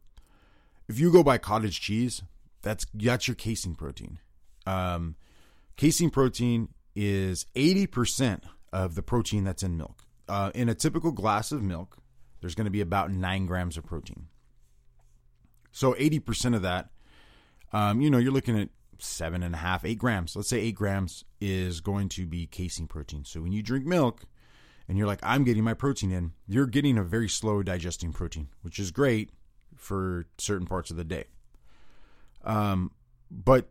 if 0.88 1.00
you 1.00 1.12
go 1.12 1.24
by 1.24 1.38
cottage 1.38 1.80
cheese, 1.80 2.22
that's 2.62 2.86
that's 2.94 3.28
your 3.28 3.36
casein 3.36 3.76
protein. 3.76 4.20
Um, 4.66 5.16
casein 5.78 6.10
protein 6.10 6.70
is 6.96 7.46
eighty 7.56 7.88
percent 7.88 8.44
of 8.72 8.96
the 8.96 9.04
protein 9.04 9.44
that's 9.44 9.64
in 9.64 9.78
milk. 9.78 10.04
Uh, 10.28 10.52
in 10.56 10.70
a 10.70 10.76
typical 10.76 11.12
glass 11.12 11.52
of 11.52 11.62
milk, 11.62 11.98
there's 12.44 12.56
going 12.56 12.66
to 12.66 12.72
be 12.72 12.82
about 12.82 13.10
nine 13.10 13.46
grams 13.46 13.78
of 13.78 13.86
protein. 13.86 14.28
So 15.72 15.94
80% 15.94 16.54
of 16.54 16.62
that, 16.62 16.90
um, 17.72 18.02
you 18.02 18.10
know, 18.10 18.18
you're 18.18 18.34
looking 18.34 18.60
at 18.60 18.68
seven 19.00 19.44
and 19.44 19.56
a 19.56 19.60
half, 19.60 19.86
eight 19.86 19.98
grams. 19.98 20.36
Let's 20.36 20.50
say 20.50 20.60
eight 20.60 20.76
grams 20.76 21.24
is 21.40 21.80
going 21.80 22.10
to 22.10 22.28
be 22.28 22.46
casein 22.46 22.88
protein. 22.88 23.24
So 23.24 23.42
when 23.42 23.54
you 23.54 23.64
drink 23.64 23.86
milk 23.86 24.26
and 24.90 24.98
you're 24.98 25.08
like, 25.08 25.22
I'm 25.24 25.46
getting 25.46 25.64
my 25.64 25.74
protein 25.74 26.12
in, 26.12 26.34
you're 26.46 26.68
getting 26.68 26.98
a 26.98 27.04
very 27.04 27.30
slow 27.30 27.64
digesting 27.64 28.12
protein, 28.12 28.50
which 28.62 28.78
is 28.78 28.92
great 28.92 29.30
for 29.78 30.26
certain 30.38 30.68
parts 30.68 30.92
of 30.92 30.98
the 30.98 31.06
day. 31.06 31.28
Um, 32.44 32.92
but 33.32 33.70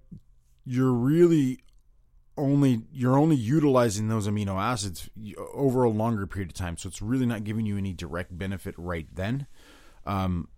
you're 0.64 0.94
really 0.94 1.60
only 2.36 2.82
you're 2.92 3.18
only 3.18 3.36
utilizing 3.36 4.08
those 4.08 4.26
amino 4.26 4.60
acids 4.60 5.10
over 5.54 5.84
a 5.84 5.90
longer 5.90 6.26
period 6.26 6.50
of 6.50 6.54
time. 6.54 6.76
So 6.76 6.88
it's 6.88 7.02
really 7.02 7.26
not 7.26 7.44
giving 7.44 7.66
you 7.66 7.76
any 7.76 7.92
direct 7.92 8.36
benefit 8.36 8.74
right 8.78 9.06
then. 9.12 9.46
Um, 10.06 10.48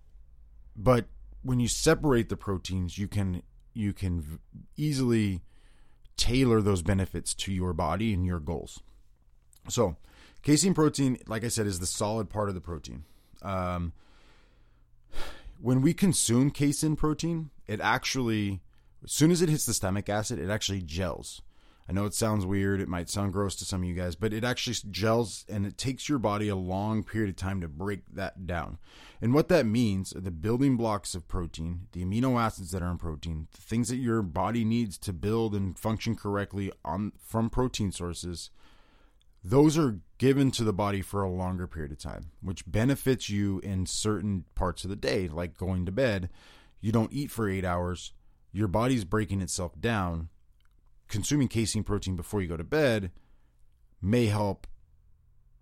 but 0.77 1.07
when 1.43 1.61
you 1.61 1.69
separate 1.69 2.29
the 2.29 2.37
proteins 2.37 2.97
you 2.99 3.09
can 3.09 3.43
you 3.75 3.93
can 3.93 4.39
easily 4.77 5.43
tailor 6.17 6.63
those 6.63 6.83
benefits 6.83 7.35
to 7.35 7.53
your 7.53 7.73
body 7.73 8.15
and 8.15 8.25
your 8.25 8.41
goals. 8.41 8.81
So 9.69 9.97
casein 10.43 10.75
protein 10.75 11.19
like 11.27 11.43
i 11.43 11.49
said 11.49 11.67
is 11.67 11.81
the 11.81 11.87
solid 11.87 12.31
part 12.31 12.49
of 12.49 12.55
the 12.55 12.61
protein. 12.61 13.05
Um, 13.43 13.93
when 15.61 15.83
we 15.83 15.93
consume 15.93 16.51
casein 16.51 16.97
protein 16.97 17.51
it 17.67 17.81
actually, 17.81 18.61
as 19.03 19.13
soon 19.13 19.31
as 19.31 19.43
it 19.43 19.49
hits 19.49 19.67
the 19.67 19.75
stomach 19.75 20.09
acid, 20.09 20.39
it 20.39 20.51
actually 20.51 20.83
gels. 20.83 21.43
I 21.89 21.93
know 21.93 22.07
it 22.07 22.15
sounds 22.15 22.47
weird. 22.47 22.81
It 22.81 22.89
might 22.89 23.11
sound 23.11 23.35
gross 23.35 23.55
to 23.57 23.65
some 23.65 23.83
of 23.83 23.89
you 23.89 23.95
guys, 23.95 24.17
but 24.17 24.33
it 24.33 24.43
actually 24.43 24.77
gels 24.91 25.45
and 25.49 25.67
it 25.67 25.77
takes 25.77 26.09
your 26.09 26.19
body 26.19 26.49
a 26.49 26.57
long 26.57 27.03
period 27.05 27.29
of 27.29 27.37
time 27.37 27.61
to 27.61 27.69
break 27.69 28.01
that 28.15 28.47
down. 28.47 28.79
And 29.21 29.35
what 29.35 29.49
that 29.49 29.67
means, 29.67 30.15
are 30.17 30.21
the 30.21 30.31
building 30.31 30.77
blocks 30.77 31.15
of 31.15 31.29
protein, 31.29 31.89
the 31.93 32.05
amino 32.05 32.41
acids 32.41 32.71
that 32.71 32.83
are 32.83 32.91
in 32.91 32.99
protein, 32.99 33.49
the 33.53 33.61
things 33.61 33.89
that 33.89 33.97
your 33.97 34.23
body 34.23 34.65
needs 34.65 34.97
to 34.99 35.13
build 35.13 35.55
and 35.55 35.79
function 35.79 36.17
correctly 36.17 36.73
on 36.85 37.13
from 37.23 37.51
protein 37.51 37.93
sources, 37.93 38.51
those 39.43 39.77
are 39.77 40.01
given 40.17 40.51
to 40.53 40.65
the 40.65 40.73
body 40.73 41.03
for 41.03 41.23
a 41.23 41.31
longer 41.31 41.67
period 41.67 41.93
of 41.93 41.99
time, 41.99 42.31
which 42.41 42.71
benefits 42.71 43.29
you 43.29 43.59
in 43.61 43.85
certain 43.85 44.45
parts 44.55 44.85
of 44.85 44.91
the 44.91 44.97
day, 44.97 45.29
like 45.29 45.59
going 45.59 45.85
to 45.85 45.93
bed. 45.93 46.31
You 46.81 46.93
don't 46.93 47.13
eat 47.13 47.31
for 47.31 47.49
8 47.49 47.63
hours, 47.63 48.13
your 48.53 48.69
body's 48.69 49.05
breaking 49.05 49.43
itself 49.43 49.79
down 49.79 50.31
consuming 51.09 51.49
casein 51.49 51.85
protein 51.85 52.17
before 52.17 52.41
you 52.41 52.49
go 52.49 52.57
to 52.57 52.65
bed 52.65 53.11
may 54.01 54.27
help 54.27 54.67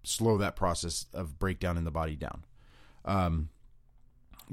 slow 0.03 0.37
that 0.39 0.57
process 0.57 1.07
of 1.13 1.39
breakdown 1.39 1.77
in 1.77 1.85
the 1.85 1.91
body 1.91 2.17
down. 2.17 2.45
Um, 3.05 3.51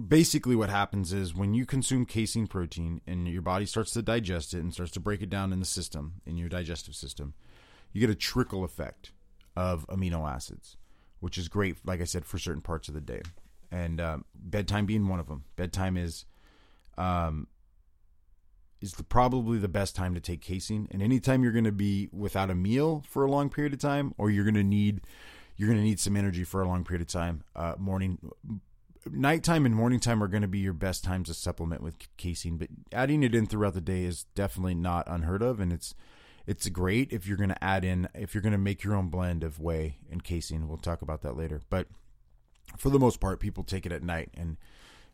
basically, 0.08 0.56
what 0.56 0.70
happens 0.70 1.12
is 1.14 1.34
when 1.34 1.54
you 1.54 1.66
consume 1.66 2.06
casein 2.06 2.48
protein 2.48 3.02
and 3.08 3.28
your 3.28 3.42
body 3.42 3.66
starts 3.66 3.92
to 3.92 4.02
digest 4.02 4.54
it 4.54 4.60
and 4.60 4.74
starts 4.74 4.92
to 4.94 5.00
break 5.00 5.22
it 5.22 5.30
down 5.30 5.52
in 5.52 5.60
the 5.60 5.66
system, 5.66 6.22
in 6.26 6.38
your 6.38 6.50
digestive 6.50 6.96
system, 6.96 7.34
you 7.92 8.00
get 8.00 8.10
a 8.10 8.16
trickle 8.16 8.64
effect 8.64 9.12
of 9.56 9.88
amino 9.88 10.30
acids, 10.30 10.78
which 11.20 11.38
is 11.38 11.48
great, 11.48 11.78
like 11.86 12.02
I 12.02 12.06
said, 12.06 12.26
for 12.26 12.38
certain 12.38 12.62
parts 12.62 12.88
of 12.88 12.94
the 12.94 13.02
day. 13.02 13.22
And 13.72 14.00
um, 14.00 14.26
bedtime 14.36 14.86
being 14.86 15.08
one 15.08 15.20
of 15.20 15.28
them. 15.28 15.44
Bedtime 15.56 15.98
is 15.98 16.26
um, 16.98 17.48
is 18.82 18.94
the, 18.94 19.04
probably 19.04 19.58
the 19.58 19.68
best 19.68 19.96
time 19.96 20.14
to 20.16 20.22
take 20.22 20.42
casein. 20.42 20.88
And 20.92 21.02
anytime 21.02 21.44
you're 21.44 21.52
going 21.52 21.66
to 21.66 21.72
be 21.72 22.10
without 22.12 22.50
a 22.50 22.56
meal 22.56 23.04
for 23.08 23.24
a 23.24 23.32
long 23.32 23.50
period 23.50 23.74
of 23.74 23.80
time, 23.80 24.14
or 24.18 24.30
you're 24.30 24.46
going 24.46 24.56
to 24.56 24.64
need 24.64 25.02
you're 25.58 25.68
going 25.68 25.80
to 25.80 25.84
need 25.84 26.00
some 26.00 26.16
energy 26.16 26.46
for 26.46 26.62
a 26.62 26.68
long 26.68 26.86
period 26.86 27.02
of 27.02 27.10
time, 27.10 27.44
uh, 27.54 27.76
morning, 27.78 28.18
nighttime, 29.12 29.66
and 29.66 29.76
morning 29.76 30.00
time 30.00 30.24
are 30.24 30.30
going 30.30 30.42
to 30.42 30.48
be 30.48 30.60
your 30.60 30.72
best 30.72 31.04
times 31.04 31.28
to 31.28 31.34
supplement 31.34 31.84
with 31.84 31.96
casein. 32.16 32.56
But 32.56 32.70
adding 32.94 33.24
it 33.24 33.36
in 33.36 33.46
throughout 33.46 33.74
the 33.74 33.82
day 33.82 34.04
is 34.04 34.24
definitely 34.36 34.76
not 34.76 35.06
unheard 35.08 35.42
of, 35.42 35.60
and 35.60 35.74
it's 35.74 35.96
it's 36.48 36.68
great 36.70 37.12
if 37.12 37.28
you're 37.28 37.38
going 37.38 37.50
to 37.50 37.64
add 37.64 37.84
in 37.84 38.08
if 38.16 38.34
you're 38.34 38.42
going 38.42 38.54
to 38.54 38.58
make 38.58 38.84
your 38.84 38.96
own 38.96 39.10
blend 39.10 39.44
of 39.44 39.60
whey 39.60 39.98
and 40.10 40.24
casein. 40.24 40.68
We'll 40.68 40.78
talk 40.78 41.02
about 41.02 41.22
that 41.24 41.36
later, 41.36 41.62
but 41.70 41.88
for 42.78 42.90
the 42.90 43.00
most 43.00 43.20
part, 43.20 43.40
people 43.40 43.64
take 43.64 43.86
it 43.86 43.92
at 43.92 44.04
night 44.04 44.30
and 44.36 44.56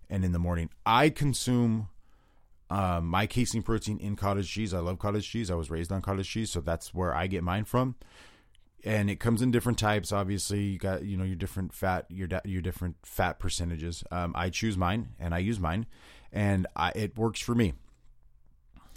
and 0.09 0.23
in 0.23 0.31
the 0.31 0.39
morning. 0.39 0.69
I 0.85 1.09
consume 1.09 1.89
um, 2.69 3.05
my 3.07 3.27
casein 3.27 3.61
protein 3.61 3.99
in 3.99 4.15
cottage 4.15 4.49
cheese. 4.49 4.73
I 4.73 4.79
love 4.79 4.99
cottage 4.99 5.29
cheese. 5.29 5.51
I 5.51 5.55
was 5.55 5.69
raised 5.69 5.91
on 5.91 6.01
cottage 6.01 6.29
cheese, 6.29 6.51
so 6.51 6.61
that's 6.61 6.93
where 6.93 7.13
I 7.13 7.27
get 7.27 7.43
mine 7.43 7.65
from. 7.65 7.95
And 8.83 9.09
it 9.09 9.19
comes 9.19 9.41
in 9.41 9.51
different 9.51 9.79
types. 9.79 10.11
Obviously, 10.11 10.61
you 10.61 10.77
got 10.79 11.03
you 11.03 11.17
know 11.17 11.23
your 11.23 11.35
different 11.35 11.73
fat, 11.73 12.05
your 12.09 12.27
your 12.43 12.61
different 12.61 12.97
fat 13.03 13.39
percentages. 13.39 14.03
Um, 14.11 14.33
I 14.35 14.49
choose 14.49 14.77
mine 14.77 15.09
and 15.19 15.33
I 15.33 15.39
use 15.39 15.59
mine, 15.59 15.85
and 16.31 16.67
I, 16.75 16.91
it 16.95 17.17
works 17.17 17.39
for 17.39 17.55
me. 17.55 17.73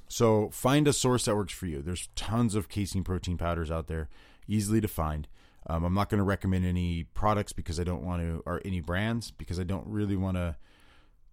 So 0.09 0.49
find 0.51 0.89
a 0.89 0.93
source 0.93 1.27
that 1.27 1.37
works 1.37 1.53
for 1.53 1.67
you. 1.67 1.83
There's 1.83 2.09
tons 2.17 2.55
of 2.55 2.69
casein 2.69 3.05
protein 3.05 3.37
powders 3.37 3.71
out 3.71 3.89
there, 3.89 4.09
easily 4.47 4.81
to 4.81 4.89
find. 4.89 5.29
Um, 5.67 5.85
I'm 5.85 5.93
not 5.93 6.09
going 6.09 6.19
to 6.19 6.25
recommend 6.25 6.65
any 6.65 7.05
products 7.05 7.53
because 7.53 7.79
I 7.79 7.85
don't 7.85 8.03
want 8.03 8.23
to, 8.23 8.43
or 8.47 8.63
any 8.65 8.81
brands 8.81 9.31
because 9.31 9.61
I 9.61 9.65
don't 9.65 9.87
really 9.87 10.17
want 10.17 10.39
to 10.39 10.57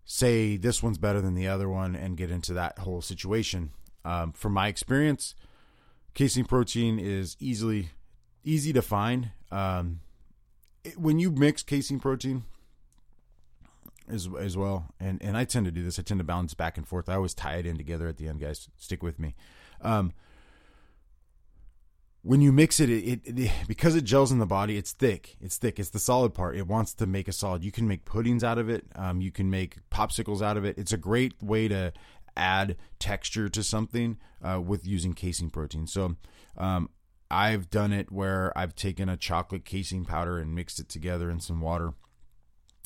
say 0.05 0.55
this 0.55 0.83
one's 0.83 0.99
better 0.99 1.19
than 1.19 1.33
the 1.33 1.47
other 1.47 1.67
one 1.67 1.95
and 1.95 2.15
get 2.15 2.31
into 2.31 2.53
that 2.53 2.79
whole 2.79 3.01
situation. 3.01 3.71
Um, 4.05 4.31
from 4.33 4.53
my 4.53 4.67
experience, 4.67 5.35
casein 6.13 6.45
protein 6.45 6.99
is 6.99 7.35
easily 7.39 7.89
easy 8.43 8.71
to 8.71 8.81
find. 8.81 9.31
Um, 9.51 10.01
it, 10.83 10.99
when 10.99 11.17
you 11.17 11.31
mix 11.31 11.63
casein 11.63 11.99
protein 11.99 12.43
as 14.07 14.29
as 14.39 14.55
well, 14.55 14.93
and 14.99 15.21
and 15.23 15.35
I 15.35 15.43
tend 15.43 15.65
to 15.65 15.71
do 15.71 15.83
this. 15.83 15.97
I 15.97 16.03
tend 16.03 16.19
to 16.19 16.23
balance 16.23 16.53
back 16.53 16.77
and 16.77 16.87
forth. 16.87 17.09
I 17.09 17.15
always 17.15 17.33
tie 17.33 17.55
it 17.55 17.65
in 17.65 17.77
together 17.77 18.07
at 18.07 18.17
the 18.17 18.27
end, 18.27 18.39
guys. 18.39 18.69
Stick 18.77 19.01
with 19.01 19.19
me. 19.19 19.35
Um, 19.81 20.13
when 22.25 22.41
you 22.41 22.51
mix 22.51 22.79
it, 22.79 22.89
it, 22.89 23.21
it, 23.23 23.39
it, 23.39 23.51
because 23.67 23.95
it 23.95 24.03
gels 24.03 24.31
in 24.31 24.39
the 24.39 24.47
body, 24.47 24.77
it's 24.77 24.93
thick. 24.93 25.35
It's 25.39 25.57
thick. 25.57 25.79
It's 25.79 25.91
the 25.91 25.99
solid 25.99 26.33
part. 26.33 26.57
It 26.57 26.65
wants 26.65 26.95
to 26.95 27.05
make 27.05 27.27
a 27.27 27.31
solid. 27.31 27.63
You 27.63 27.71
can 27.71 27.87
make 27.87 28.03
puddings 28.03 28.43
out 28.43 28.57
of 28.57 28.67
it. 28.67 28.83
Um, 28.95 29.21
you 29.21 29.31
can 29.31 29.51
make 29.51 29.77
popsicles 29.91 30.41
out 30.41 30.57
of 30.57 30.65
it. 30.65 30.75
It's 30.75 30.91
a 30.91 30.97
great 30.97 31.35
way 31.39 31.67
to 31.67 31.93
add 32.35 32.77
texture 32.97 33.47
to 33.49 33.63
something 33.63 34.17
uh, 34.43 34.59
with 34.59 34.87
using 34.87 35.13
casein 35.13 35.51
protein. 35.51 35.85
So 35.85 36.15
um, 36.57 36.89
I've 37.29 37.69
done 37.69 37.93
it 37.93 38.11
where 38.11 38.51
I've 38.57 38.73
taken 38.73 39.07
a 39.07 39.17
chocolate 39.17 39.63
casein 39.63 40.03
powder 40.03 40.39
and 40.39 40.55
mixed 40.55 40.79
it 40.79 40.89
together 40.89 41.29
in 41.29 41.39
some 41.39 41.61
water, 41.61 41.93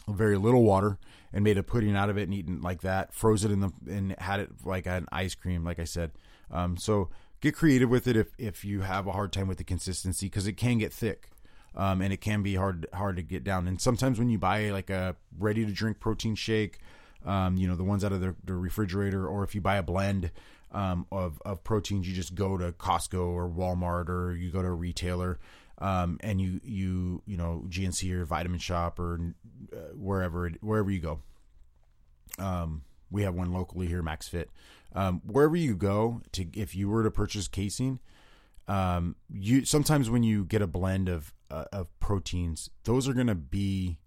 very 0.06 0.38
little 0.38 0.64
water, 0.64 0.98
and 1.32 1.46
made 1.46 1.58
a 1.58 1.64
pudding 1.64 1.96
out 1.96 2.10
of 2.10 2.18
it 2.18 2.24
and 2.24 2.34
eaten 2.34 2.62
like 2.62 2.82
that. 2.82 3.14
Froze 3.14 3.46
it 3.46 3.52
in 3.52 3.62
the 3.62 3.72
and 3.88 4.16
had 4.20 4.42
it 4.42 4.50
like 4.66 4.86
an 4.86 5.08
ice 5.14 5.34
cream, 5.34 5.64
like 5.64 5.80
I 5.80 5.86
said. 5.86 6.12
Um, 6.52 6.78
so 6.78 7.10
get 7.42 7.56
creative 7.56 7.90
with 7.90 8.08
it 8.08 8.16
if, 8.16 8.28
if 8.38 8.66
you 8.66 8.82
have 8.82 9.08
a 9.08 9.12
hard 9.12 9.32
time 9.32 9.48
with 9.48 9.58
the 9.58 9.64
consistency 9.64 10.26
because 10.28 10.48
it 10.48 10.54
can 10.54 10.78
get 10.78 10.94
thick 10.94 11.30
um, 11.76 12.02
and 12.02 12.12
it 12.12 12.22
can 12.22 12.42
be 12.42 12.56
hard 12.56 12.88
hard 12.94 13.16
to 13.18 13.22
get 13.22 13.44
down. 13.44 13.68
And 13.68 13.80
sometimes 13.80 14.20
when 14.20 14.30
you 14.30 14.38
buy 14.38 14.70
like 14.70 14.90
a 14.90 15.16
ready 15.38 15.66
to 15.66 15.72
drink 15.72 16.00
protein 16.00 16.36
shake, 16.36 16.80
um, 17.26 17.58
you 17.58 17.68
know 17.68 17.76
the 17.76 17.84
ones 17.84 18.04
out 18.04 18.12
of 18.12 18.22
the, 18.22 18.36
the, 18.44 18.54
refrigerator, 18.54 19.28
or 19.28 19.44
if 19.44 19.54
you 19.54 19.62
buy 19.62 19.78
a 19.78 19.84
blend 19.84 20.32
um, 20.72 21.06
of 21.12 21.42
of 21.46 21.64
proteins, 21.64 22.08
you 22.08 22.14
just 22.14 22.36
go 22.36 22.58
to 22.58 22.72
Costco 22.72 23.28
or 23.28 23.50
Walmart 23.50 24.10
or 24.10 24.36
you 24.36 24.52
go 24.52 24.62
to 24.62 24.68
a 24.68 24.74
retailer. 24.74 25.40
Um, 25.82 26.20
and 26.22 26.42
you 26.42 26.60
you 26.64 27.22
you 27.26 27.38
know 27.38 27.64
GNC 27.70 28.12
or 28.12 28.26
Vitamin 28.26 28.60
Shoppe 28.60 29.00
or 29.00 29.34
uh, 29.74 29.78
wherever 29.96 30.50
wherever 30.62 30.92
you 30.92 31.00
go. 31.00 31.20
Um, 32.38 32.84
we 33.12 33.24
have 33.24 33.34
one 33.34 33.54
locally 33.54 33.88
here, 33.88 34.02
Max 34.02 34.28
Fit. 34.28 34.50
Um, 34.94 35.22
wherever 35.26 35.56
you 35.56 35.76
go 35.76 36.22
to, 36.32 36.48
if 36.54 36.76
you 36.76 36.90
were 36.90 37.04
to 37.04 37.12
purchase 37.12 37.48
casein, 37.48 38.00
um, 38.68 39.16
you 39.32 39.66
sometimes 39.66 40.10
when 40.10 40.24
you 40.24 40.46
get 40.46 40.62
a 40.62 40.68
blend 40.68 41.10
of 41.10 41.34
uh, 41.52 41.66
of 41.72 42.00
proteins, 42.00 42.70
those 42.84 43.08
are 43.08 43.14
going 43.14 43.28
to 43.28 43.36
be 43.36 44.00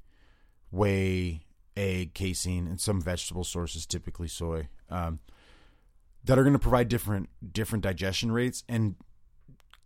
whey, 0.70 1.42
egg, 1.76 2.14
casein, 2.14 2.66
and 2.66 2.80
some 2.80 3.00
vegetable 3.00 3.44
sources, 3.44 3.86
typically 3.86 4.28
soy, 4.28 4.68
um, 4.90 5.20
that 6.24 6.38
are 6.38 6.42
going 6.42 6.52
to 6.52 6.58
provide 6.58 6.88
different 6.88 7.28
different 7.52 7.84
digestion 7.84 8.32
rates. 8.32 8.64
And 8.68 8.96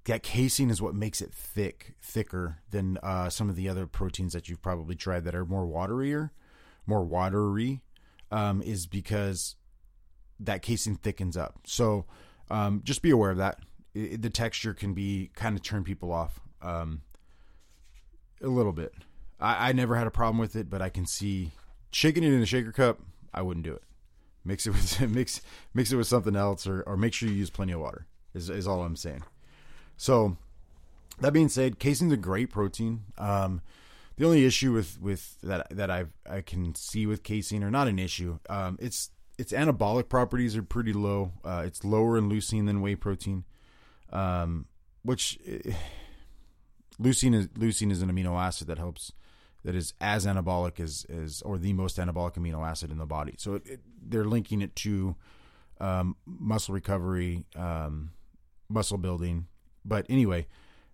that 0.04 0.22
casein 0.22 0.70
is 0.70 0.80
what 0.80 0.94
makes 0.94 1.20
it 1.20 1.32
thick, 1.32 1.94
thicker 2.00 2.58
than 2.70 2.98
uh, 3.02 3.28
some 3.28 3.48
of 3.48 3.56
the 3.56 3.68
other 3.68 3.86
proteins 3.86 4.32
that 4.32 4.48
you've 4.48 4.62
probably 4.62 4.94
tried 4.94 5.24
that 5.24 5.34
are 5.34 5.44
more 5.44 5.66
waterier, 5.66 6.30
more 6.86 7.04
watery 7.04 7.82
um, 8.30 8.62
is 8.62 8.86
because 8.86 9.56
that 10.40 10.62
casein 10.62 10.96
thickens 10.96 11.36
up. 11.36 11.60
So 11.64 12.04
um, 12.50 12.82
just 12.84 13.02
be 13.02 13.10
aware 13.10 13.30
of 13.30 13.38
that. 13.38 13.58
It, 13.94 14.22
the 14.22 14.30
texture 14.30 14.74
can 14.74 14.94
be 14.94 15.30
kind 15.34 15.56
of 15.56 15.62
turn 15.62 15.84
people 15.84 16.12
off 16.12 16.40
um, 16.62 17.02
a 18.42 18.48
little 18.48 18.72
bit. 18.72 18.92
I, 19.40 19.70
I 19.70 19.72
never 19.72 19.96
had 19.96 20.06
a 20.06 20.10
problem 20.10 20.38
with 20.38 20.56
it, 20.56 20.68
but 20.68 20.82
I 20.82 20.88
can 20.88 21.06
see 21.06 21.52
shaking 21.90 22.24
it 22.24 22.32
in 22.32 22.42
a 22.42 22.46
shaker 22.46 22.72
cup. 22.72 23.00
I 23.32 23.42
wouldn't 23.42 23.64
do 23.64 23.74
it. 23.74 23.82
Mix 24.44 24.66
it 24.66 24.70
with 24.70 25.00
mix 25.10 25.40
mix 25.74 25.92
it 25.92 25.96
with 25.96 26.06
something 26.06 26.36
else, 26.36 26.66
or 26.66 26.82
or 26.82 26.96
make 26.96 27.12
sure 27.12 27.28
you 27.28 27.34
use 27.34 27.50
plenty 27.50 27.72
of 27.72 27.80
water. 27.80 28.06
Is 28.34 28.48
is 28.50 28.66
all 28.66 28.82
I'm 28.82 28.96
saying. 28.96 29.24
So 29.96 30.36
that 31.20 31.32
being 31.32 31.48
said, 31.48 31.78
casein's 31.78 32.12
a 32.12 32.18
great 32.18 32.50
protein. 32.50 33.04
Um, 33.18 33.62
the 34.16 34.24
only 34.24 34.44
issue 34.44 34.72
with 34.72 35.00
with 35.00 35.40
that 35.42 35.66
that 35.70 35.90
I 35.90 36.06
I 36.28 36.42
can 36.42 36.74
see 36.74 37.06
with 37.06 37.22
casein, 37.22 37.64
or 37.64 37.70
not 37.70 37.88
an 37.88 37.98
issue, 37.98 38.38
um, 38.48 38.78
it's 38.80 39.10
its 39.38 39.52
anabolic 39.52 40.08
properties 40.08 40.56
are 40.56 40.62
pretty 40.62 40.92
low. 40.92 41.32
Uh, 41.44 41.62
it's 41.66 41.84
lower 41.84 42.16
in 42.16 42.28
leucine 42.28 42.66
than 42.66 42.80
whey 42.80 42.94
protein, 42.94 43.44
um, 44.12 44.66
which 45.02 45.38
uh, 45.46 45.72
leucine 47.00 47.34
is 47.34 47.48
leucine 47.48 47.90
is 47.90 48.02
an 48.02 48.10
amino 48.10 48.40
acid 48.40 48.66
that 48.68 48.78
helps 48.78 49.12
that 49.64 49.74
is 49.74 49.94
as 50.00 50.26
anabolic 50.26 50.80
as 50.80 51.06
as 51.08 51.42
or 51.42 51.58
the 51.58 51.72
most 51.72 51.98
anabolic 51.98 52.34
amino 52.34 52.66
acid 52.66 52.90
in 52.90 52.98
the 52.98 53.06
body. 53.06 53.34
So 53.38 53.54
it, 53.54 53.66
it, 53.66 53.80
they're 54.02 54.24
linking 54.24 54.62
it 54.62 54.74
to 54.76 55.16
um, 55.80 56.16
muscle 56.24 56.74
recovery, 56.74 57.44
um, 57.54 58.12
muscle 58.68 58.98
building. 58.98 59.46
But 59.84 60.06
anyway, 60.08 60.46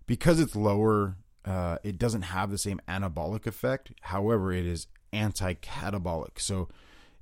because 0.05 0.39
it's 0.39 0.55
lower 0.55 1.17
uh, 1.45 1.77
it 1.83 1.97
doesn't 1.97 2.23
have 2.23 2.51
the 2.51 2.57
same 2.57 2.79
anabolic 2.87 3.45
effect. 3.45 3.91
However, 4.01 4.51
it 4.53 4.65
is 4.65 4.87
anti-catabolic, 5.11 6.39
so 6.39 6.69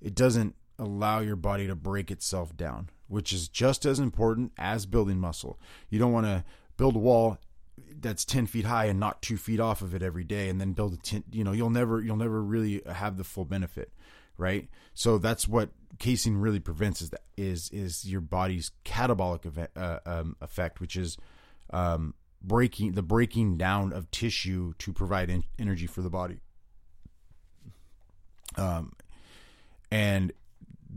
it 0.02 0.16
doesn't 0.16 0.56
allow 0.78 1.20
your 1.20 1.36
body 1.36 1.68
to 1.68 1.76
break 1.76 2.12
itself 2.12 2.56
down, 2.56 2.90
which 3.08 3.34
is 3.34 3.48
just 3.48 3.86
as 3.86 4.00
important 4.00 4.52
as 4.58 4.86
building 4.86 5.20
muscle. 5.20 5.60
You 5.90 6.00
don't 6.00 6.14
want 6.14 6.26
to 6.26 6.44
build 6.78 6.96
a 6.96 7.00
wall 7.00 7.38
that's 8.00 8.26
10 8.26 8.48
feet 8.48 8.66
high 8.66 8.86
and 8.86 9.00
not 9.00 9.22
two 9.22 9.38
feet 9.38 9.60
off 9.60 9.82
of 9.82 9.94
it 9.94 10.02
every 10.02 10.24
day 10.24 10.50
and 10.50 10.60
then 10.62 10.74
build 10.74 10.94
a 10.94 10.98
10 10.98 11.24
you 11.32 11.44
know 11.44 11.52
you'll 11.52 11.70
never 11.70 12.00
you'll 12.00 12.16
never 12.16 12.42
really 12.42 12.82
have 12.86 13.18
the 13.18 13.24
full 13.24 13.46
benefit 13.46 13.92
right? 14.42 14.68
So 14.96 15.20
that's 15.20 15.48
what 15.48 15.70
casein 16.00 16.38
really 16.38 16.60
prevents 16.60 17.02
is 17.02 17.12
that 17.12 17.22
is 17.38 17.70
is 17.72 18.10
your 18.10 18.22
body's 18.22 18.72
catabolic 18.84 19.46
event, 19.46 19.70
uh, 19.76 20.00
um, 20.06 20.36
effect, 20.42 20.82
which 20.82 20.96
is 20.96 21.18
um, 21.72 22.16
breaking 22.42 22.94
the 22.94 23.04
breaking 23.04 23.58
down 23.58 23.94
of 23.94 24.10
tissue 24.10 24.74
to 24.80 24.92
provide 24.92 25.44
energy 25.60 25.86
for 25.86 26.02
the 26.02 26.10
body. 26.10 26.40
Um, 28.58 28.94
and 29.92 30.34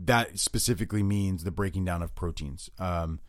that 0.03 0.39
specifically 0.39 1.03
means 1.03 1.43
the 1.43 1.51
breaking 1.51 1.85
down 1.85 2.01
of 2.01 2.13
proteins 2.15 2.69
um, 2.79 3.19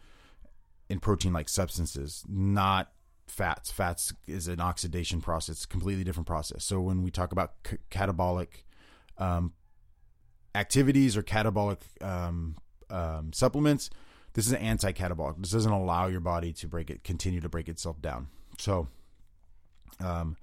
in 0.89 0.99
protein 0.99 1.33
like 1.33 1.49
substances, 1.49 2.25
not 2.29 2.93
fats. 3.27 3.71
Fats 3.71 4.13
is 4.27 4.49
an 4.49 4.61
oxidation 4.61 5.21
process, 5.21 5.67
completely 5.67 6.05
different 6.05 6.27
process. 6.27 6.65
So 6.65 6.81
when 6.81 7.03
we 7.03 7.11
talk 7.11 7.33
about 7.33 7.53
c- 7.67 7.77
catabolic 7.91 8.49
um, 9.19 9.53
activities 10.55 11.17
or 11.17 11.23
catabolic 11.23 11.79
um, 12.01 12.57
um, 12.91 13.33
supplements, 13.33 13.91
this 14.35 14.47
is 14.47 14.53
an 14.53 14.59
anti-catabolic. 14.59 15.41
This 15.41 15.53
doesn't 15.53 15.73
allow 15.73 16.09
your 16.09 16.21
body 16.21 16.53
to 16.55 16.69
break 16.69 16.91
it, 16.91 17.05
continue 17.05 17.41
to 17.41 17.49
break 17.49 17.69
itself 17.69 18.01
down. 18.03 18.29
So, 18.59 18.89
um, 20.01 20.37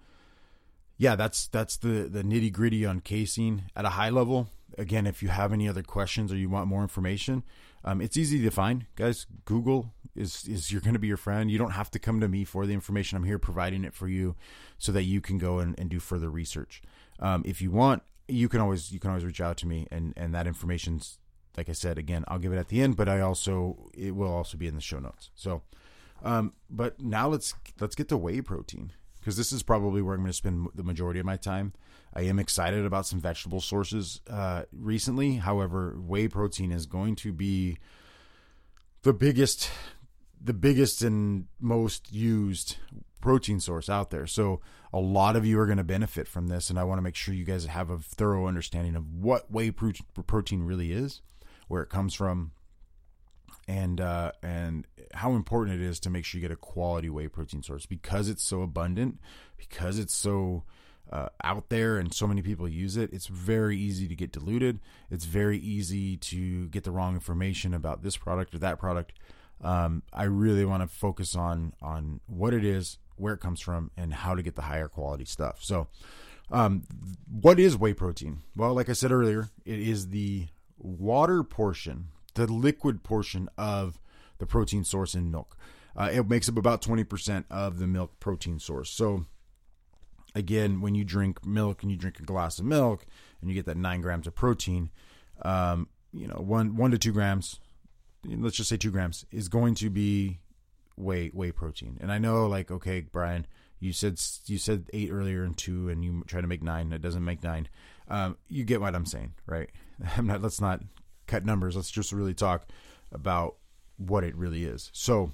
yeah, 0.98 1.16
that's 1.16 1.48
that's 1.48 1.78
the 1.78 2.10
the 2.10 2.24
nitty 2.24 2.52
gritty 2.52 2.86
on 2.86 3.02
casein 3.02 3.64
at 3.76 3.86
a 3.86 3.90
high 3.90 4.10
level. 4.10 4.50
Again, 4.78 5.06
if 5.06 5.22
you 5.22 5.30
have 5.30 5.54
any 5.54 5.68
other 5.68 5.84
questions 5.84 6.32
or 6.32 6.38
you 6.38 6.50
want 6.50 6.68
more 6.68 6.82
information, 6.82 7.44
um, 7.84 8.02
it's 8.02 8.18
easy 8.18 8.42
to 8.42 8.50
find, 8.50 8.86
guys. 8.96 9.26
Google 9.46 9.94
is 10.16 10.48
is 10.48 10.72
you're 10.72 10.82
going 10.82 10.94
to 10.94 11.00
be 11.00 11.08
your 11.08 11.18
friend. 11.18 11.52
You 11.52 11.58
don't 11.58 11.72
have 11.72 11.92
to 11.92 12.00
come 12.00 12.20
to 12.20 12.28
me 12.28 12.44
for 12.44 12.66
the 12.66 12.74
information. 12.74 13.18
I'm 13.18 13.24
here 13.24 13.40
providing 13.40 13.84
it 13.84 13.94
for 13.94 14.08
you, 14.08 14.36
so 14.78 14.92
that 14.92 15.04
you 15.04 15.22
can 15.22 15.38
go 15.38 15.60
and, 15.60 15.78
and 15.80 15.90
do 15.90 16.00
further 16.00 16.30
research. 16.30 16.82
Um, 17.20 17.44
if 17.46 17.62
you 17.62 17.72
want, 17.72 18.04
you 18.28 18.50
can 18.50 18.62
always 18.62 18.92
you 18.92 19.00
can 19.00 19.10
always 19.10 19.26
reach 19.26 19.42
out 19.42 19.58
to 19.58 19.68
me, 19.68 19.88
and 19.92 20.14
and 20.16 20.34
that 20.34 20.48
information's 20.48 21.20
like 21.58 21.70
I 21.70 21.74
said 21.74 21.98
again. 21.98 22.24
I'll 22.28 22.40
give 22.40 22.54
it 22.54 22.58
at 22.58 22.70
the 22.70 22.82
end, 22.82 22.96
but 22.96 23.10
I 23.10 23.20
also 23.20 23.90
it 23.94 24.16
will 24.16 24.32
also 24.32 24.58
be 24.58 24.68
in 24.68 24.76
the 24.76 24.82
show 24.82 25.00
notes. 25.00 25.30
So, 25.36 25.62
um, 26.24 26.54
but 26.70 27.02
now 27.02 27.28
let's 27.28 27.54
let's 27.80 27.96
get 27.96 28.10
to 28.10 28.18
whey 28.18 28.42
protein 28.42 28.92
because 29.20 29.38
this 29.38 29.52
is 29.52 29.64
probably 29.64 30.02
where 30.02 30.16
I'm 30.16 30.22
going 30.22 30.32
to 30.32 30.34
spend 30.34 30.68
the 30.76 30.84
majority 30.84 31.20
of 31.20 31.26
my 31.26 31.38
time. 31.38 31.74
I 32.16 32.22
am 32.22 32.40
excited 32.40 32.86
about 32.86 33.08
some 33.08 33.20
vegetable 33.20 33.62
sources 33.62 34.22
uh, 34.30 34.64
recently. 34.72 35.36
However, 35.36 35.96
whey 36.00 36.28
protein 36.28 36.72
is 36.72 36.86
going 36.86 37.16
to 37.18 37.34
be 37.34 37.78
the 39.02 39.14
biggest, 39.14 39.72
the 40.42 40.54
biggest 40.54 41.02
and 41.02 41.48
most 41.60 42.12
used 42.12 42.78
protein 43.20 43.60
source 43.60 43.90
out 43.90 44.12
there. 44.12 44.28
So 44.28 44.62
a 44.92 45.00
lot 45.00 45.36
of 45.36 45.46
you 45.46 45.60
are 45.60 45.66
going 45.66 45.78
to 45.78 45.84
benefit 45.84 46.28
from 46.28 46.48
this, 46.48 46.70
and 46.70 46.78
I 46.78 46.84
want 46.84 47.00
to 47.00 47.02
make 47.02 47.16
sure 47.16 47.34
you 47.34 47.46
guys 47.46 47.66
have 47.66 47.90
a 47.90 47.98
thorough 47.98 48.48
understanding 48.48 48.96
of 48.96 49.12
what 49.12 49.50
whey 49.52 49.72
protein 49.72 50.64
really 50.64 50.92
is, 50.92 51.22
where 51.68 51.82
it 51.82 51.90
comes 51.90 52.14
from, 52.14 52.52
and 53.68 54.00
uh, 54.00 54.34
and 54.44 54.86
how 55.14 55.34
important 55.34 55.82
it 55.82 55.86
is 55.86 56.00
to 56.02 56.10
make 56.10 56.26
sure 56.26 56.40
you 56.40 56.48
get 56.48 56.54
a 56.54 56.58
quality 56.58 57.10
whey 57.10 57.28
protein 57.28 57.64
source 57.64 57.86
because 57.86 58.30
it's 58.30 58.44
so 58.44 58.62
abundant, 58.62 59.20
because 59.58 59.98
it's 59.98 60.14
so 60.14 60.64
uh, 61.14 61.30
out 61.44 61.70
there 61.70 61.98
and 61.98 62.14
so 62.14 62.26
many 62.26 62.42
people 62.42 62.68
use 62.68 62.98
it. 62.98 63.14
It's 63.14 63.28
very 63.28 63.78
easy 63.78 64.08
to 64.08 64.16
get 64.16 64.32
diluted. 64.32 64.80
It's 65.12 65.26
very 65.26 65.60
easy 65.60 66.18
to 66.18 66.68
get 66.70 66.84
the 66.84 66.92
wrong 66.92 67.14
information 67.14 67.74
about 67.74 68.02
this 68.02 68.18
product 68.18 68.56
or 68.56 68.60
that 68.60 68.80
product. 68.80 69.14
Um, 69.62 70.02
I 70.12 70.24
really 70.24 70.66
want 70.66 70.82
to 70.82 70.88
focus 70.88 71.36
on 71.36 71.74
on 71.82 72.20
what 72.26 72.54
it 72.54 72.66
is, 72.66 72.98
where 73.16 73.34
it 73.34 73.40
comes 73.40 73.62
from, 73.62 73.92
and 73.96 74.14
how 74.14 74.34
to 74.34 74.42
get 74.42 74.56
the 74.56 74.64
higher 74.64 74.88
quality 74.88 75.26
stuff. 75.26 75.60
So, 75.62 75.88
um, 76.52 76.84
what 77.30 77.60
is 77.60 77.78
whey 77.78 77.94
protein? 77.94 78.40
Well, 78.56 78.74
like 78.74 78.90
I 78.90 78.94
said 78.94 79.12
earlier, 79.12 79.50
it 79.66 79.80
is 79.80 80.10
the 80.10 80.48
water 80.78 81.44
portion 81.44 82.08
the 82.34 82.48
liquid 82.48 83.04
portion 83.04 83.50
of 83.58 84.00
the 84.40 84.46
protein 84.46 84.84
source 84.84 85.14
in 85.14 85.32
milk. 85.32 85.56
Uh, 85.96 86.10
it 86.12 86.28
makes 86.28 86.50
up 86.50 86.58
about 86.58 86.82
20% 86.82 87.46
of 87.52 87.78
the 87.78 87.86
milk 87.88 88.20
protein 88.20 88.60
source. 88.60 88.90
So, 88.90 89.26
again, 90.36 90.82
when 90.82 90.96
you 90.96 91.04
drink 91.04 91.46
milk 91.46 91.84
and 91.84 91.92
you 91.92 91.98
drink 91.98 92.20
a 92.20 92.24
glass 92.24 92.60
of 92.60 92.66
milk 92.66 93.06
and 93.42 93.50
you 93.50 93.56
get 93.56 93.66
that 93.66 93.78
nine 93.78 94.02
grams 94.02 94.28
of 94.28 94.36
protein, 94.36 94.90
um, 95.44 95.88
you 96.12 96.28
know, 96.28 96.36
one 96.36 96.76
one 96.76 96.92
to 96.92 96.98
two 96.98 97.12
grams, 97.12 97.60
let's 98.26 98.58
just 98.58 98.70
say 98.70 98.78
two 98.78 98.92
grams, 98.92 99.26
is 99.32 99.48
going 99.48 99.76
to 99.76 99.90
be 99.90 100.40
whey 100.96 101.30
whey 101.30 101.52
protein. 101.52 101.98
And 102.02 102.12
I 102.12 102.18
know, 102.18 102.48
like, 102.48 102.72
okay, 102.72 103.02
Brian, 103.02 103.48
you 103.80 103.94
said 103.94 104.20
you 104.46 104.58
said 104.58 104.90
eight 104.94 105.12
earlier 105.12 105.44
and 105.44 105.58
two, 105.58 105.90
and 105.90 106.04
you 106.04 106.24
try 106.28 106.42
to 106.42 106.48
make 106.48 106.64
nine. 106.64 106.94
It 106.94 107.02
doesn't 107.02 107.26
make 107.26 107.44
nine. 107.44 107.68
Um, 108.08 108.38
you 108.48 108.64
get 108.64 108.82
what 108.82 108.96
I'm 108.96 109.06
saying, 109.06 109.34
right? 109.46 109.70
I'm 110.18 110.28
not. 110.28 110.42
Let's 110.42 110.62
not 110.62 110.82
cut 111.28 111.46
numbers. 111.46 111.76
Let's 111.76 111.92
just 111.92 112.12
really 112.12 112.34
talk 112.34 112.68
about 113.12 113.56
what 113.98 114.24
it 114.24 114.36
really 114.36 114.66
is. 114.66 114.90
So, 114.94 115.32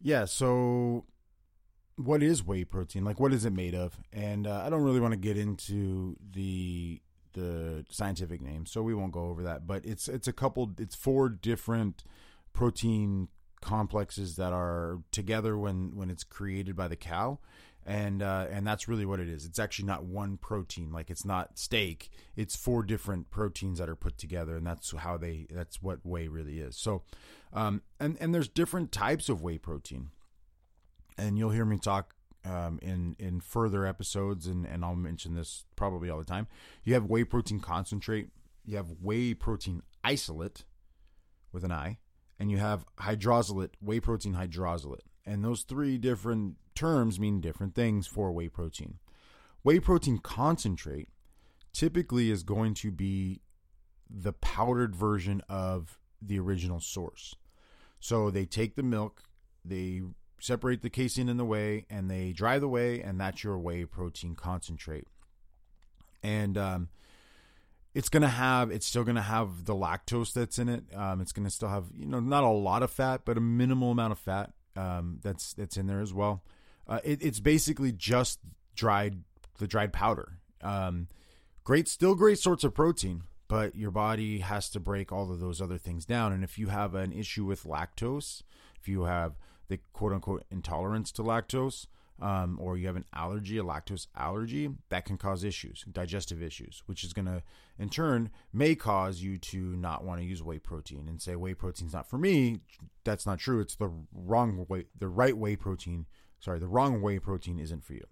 yeah, 0.00 0.24
so 0.24 1.04
what 1.96 2.22
is 2.22 2.44
whey 2.44 2.64
protein? 2.64 3.04
Like, 3.04 3.20
what 3.20 3.32
is 3.32 3.44
it 3.44 3.52
made 3.52 3.74
of? 3.74 3.98
And 4.12 4.46
uh, 4.46 4.62
I 4.64 4.70
don't 4.70 4.82
really 4.82 5.00
want 5.00 5.12
to 5.12 5.18
get 5.18 5.36
into 5.36 6.16
the 6.32 7.00
the 7.34 7.86
scientific 7.88 8.42
name, 8.42 8.66
so 8.66 8.82
we 8.82 8.94
won't 8.94 9.12
go 9.12 9.24
over 9.26 9.42
that. 9.44 9.66
But 9.66 9.84
it's 9.86 10.08
it's 10.08 10.28
a 10.28 10.32
couple, 10.32 10.72
it's 10.78 10.94
four 10.94 11.28
different 11.28 12.04
protein 12.52 13.28
complexes 13.60 14.36
that 14.36 14.52
are 14.52 14.98
together 15.12 15.56
when 15.56 15.96
when 15.96 16.10
it's 16.10 16.24
created 16.24 16.76
by 16.76 16.88
the 16.88 16.96
cow 16.96 17.38
and 17.84 18.22
uh, 18.22 18.46
and 18.50 18.66
that's 18.66 18.86
really 18.86 19.04
what 19.04 19.20
it 19.20 19.28
is. 19.28 19.44
It's 19.44 19.58
actually 19.58 19.86
not 19.86 20.04
one 20.04 20.36
protein, 20.36 20.92
like 20.92 21.10
it's 21.10 21.24
not 21.24 21.58
steak. 21.58 22.10
It's 22.36 22.54
four 22.54 22.82
different 22.82 23.30
proteins 23.30 23.78
that 23.78 23.88
are 23.88 23.96
put 23.96 24.18
together, 24.18 24.56
and 24.56 24.66
that's 24.66 24.92
how 24.92 25.16
they. 25.16 25.46
That's 25.50 25.82
what 25.82 26.04
whey 26.04 26.28
really 26.28 26.60
is. 26.60 26.76
So, 26.76 27.02
um, 27.52 27.82
and 27.98 28.16
and 28.20 28.34
there's 28.34 28.48
different 28.48 28.92
types 28.92 29.28
of 29.28 29.42
whey 29.42 29.58
protein, 29.58 30.10
and 31.22 31.38
you'll 31.38 31.50
hear 31.50 31.64
me 31.64 31.78
talk 31.78 32.14
um, 32.44 32.78
in 32.82 33.14
in 33.18 33.40
further 33.40 33.86
episodes, 33.86 34.46
and 34.46 34.66
and 34.66 34.84
I'll 34.84 34.96
mention 34.96 35.34
this 35.34 35.64
probably 35.76 36.10
all 36.10 36.18
the 36.18 36.24
time. 36.24 36.48
You 36.84 36.94
have 36.94 37.06
whey 37.06 37.24
protein 37.24 37.60
concentrate. 37.60 38.28
You 38.64 38.76
have 38.76 38.94
whey 39.00 39.34
protein 39.34 39.82
isolate, 40.04 40.64
with 41.52 41.64
an 41.64 41.72
I, 41.72 41.98
and 42.38 42.50
you 42.50 42.58
have 42.58 42.84
hydrolysate, 43.00 43.70
whey 43.80 44.00
protein 44.00 44.34
hydrolysate. 44.34 45.00
And 45.24 45.44
those 45.44 45.62
three 45.62 45.98
different 45.98 46.56
terms 46.74 47.20
mean 47.20 47.40
different 47.40 47.74
things 47.74 48.06
for 48.06 48.32
whey 48.32 48.48
protein. 48.48 48.98
Whey 49.62 49.78
protein 49.78 50.18
concentrate 50.18 51.08
typically 51.72 52.30
is 52.30 52.42
going 52.42 52.74
to 52.74 52.90
be 52.90 53.40
the 54.10 54.32
powdered 54.32 54.96
version 54.96 55.40
of 55.48 55.98
the 56.20 56.38
original 56.38 56.80
source. 56.80 57.36
So 58.00 58.30
they 58.30 58.44
take 58.44 58.74
the 58.74 58.82
milk, 58.82 59.22
they 59.64 60.02
separate 60.42 60.82
the 60.82 60.90
casein 60.90 61.28
in 61.28 61.36
the 61.36 61.44
whey, 61.44 61.86
and 61.88 62.10
they 62.10 62.32
dry 62.32 62.58
the 62.58 62.68
whey, 62.68 63.00
and 63.00 63.20
that's 63.20 63.44
your 63.44 63.56
whey 63.58 63.84
protein 63.84 64.34
concentrate. 64.34 65.06
And 66.20 66.58
um, 66.58 66.88
it's 67.94 68.08
gonna 68.08 68.28
have, 68.28 68.72
it's 68.72 68.86
still 68.86 69.04
gonna 69.04 69.22
have 69.22 69.66
the 69.66 69.74
lactose 69.74 70.32
that's 70.32 70.58
in 70.58 70.68
it. 70.68 70.84
Um, 70.94 71.20
it's 71.20 71.30
gonna 71.30 71.48
still 71.48 71.68
have, 71.68 71.84
you 71.96 72.06
know, 72.06 72.18
not 72.18 72.42
a 72.42 72.48
lot 72.48 72.82
of 72.82 72.90
fat, 72.90 73.22
but 73.24 73.38
a 73.38 73.40
minimal 73.40 73.92
amount 73.92 74.12
of 74.12 74.18
fat 74.18 74.52
um, 74.74 75.20
that's 75.22 75.54
that's 75.54 75.76
in 75.76 75.86
there 75.86 76.00
as 76.00 76.12
well. 76.12 76.42
Uh, 76.88 76.98
it, 77.04 77.22
it's 77.22 77.38
basically 77.38 77.92
just 77.92 78.40
dried 78.74 79.22
the 79.58 79.68
dried 79.68 79.92
powder. 79.92 80.38
Um, 80.60 81.06
great, 81.62 81.86
still 81.86 82.16
great 82.16 82.40
sorts 82.40 82.64
of 82.64 82.74
protein, 82.74 83.22
but 83.46 83.76
your 83.76 83.92
body 83.92 84.38
has 84.38 84.68
to 84.70 84.80
break 84.80 85.12
all 85.12 85.30
of 85.30 85.38
those 85.38 85.60
other 85.60 85.78
things 85.78 86.04
down. 86.04 86.32
And 86.32 86.42
if 86.42 86.58
you 86.58 86.66
have 86.66 86.96
an 86.96 87.12
issue 87.12 87.44
with 87.44 87.62
lactose, 87.62 88.42
if 88.80 88.88
you 88.88 89.04
have 89.04 89.36
the 89.68 89.78
quote 89.92 90.12
unquote 90.12 90.44
intolerance 90.50 91.12
to 91.12 91.22
lactose, 91.22 91.86
um, 92.20 92.58
or 92.60 92.76
you 92.76 92.86
have 92.86 92.96
an 92.96 93.04
allergy, 93.14 93.58
a 93.58 93.62
lactose 93.62 94.06
allergy, 94.16 94.70
that 94.90 95.04
can 95.04 95.16
cause 95.16 95.44
issues, 95.44 95.84
digestive 95.90 96.42
issues, 96.42 96.82
which 96.86 97.02
is 97.04 97.12
going 97.12 97.26
to, 97.26 97.42
in 97.78 97.88
turn, 97.88 98.30
may 98.52 98.74
cause 98.74 99.20
you 99.22 99.38
to 99.38 99.58
not 99.76 100.04
want 100.04 100.20
to 100.20 100.26
use 100.26 100.42
whey 100.42 100.58
protein 100.58 101.08
and 101.08 101.20
say 101.20 101.34
whey 101.34 101.54
protein's 101.54 101.92
not 101.92 102.08
for 102.08 102.18
me. 102.18 102.60
That's 103.04 103.26
not 103.26 103.38
true. 103.38 103.60
It's 103.60 103.74
the 103.74 103.90
wrong 104.12 104.66
way, 104.68 104.84
the 104.98 105.08
right 105.08 105.36
whey 105.36 105.56
protein. 105.56 106.06
Sorry, 106.38 106.58
the 106.58 106.68
wrong 106.68 107.02
whey 107.02 107.18
protein 107.18 107.58
isn't 107.58 107.84
for 107.84 107.94
you. 107.94 108.04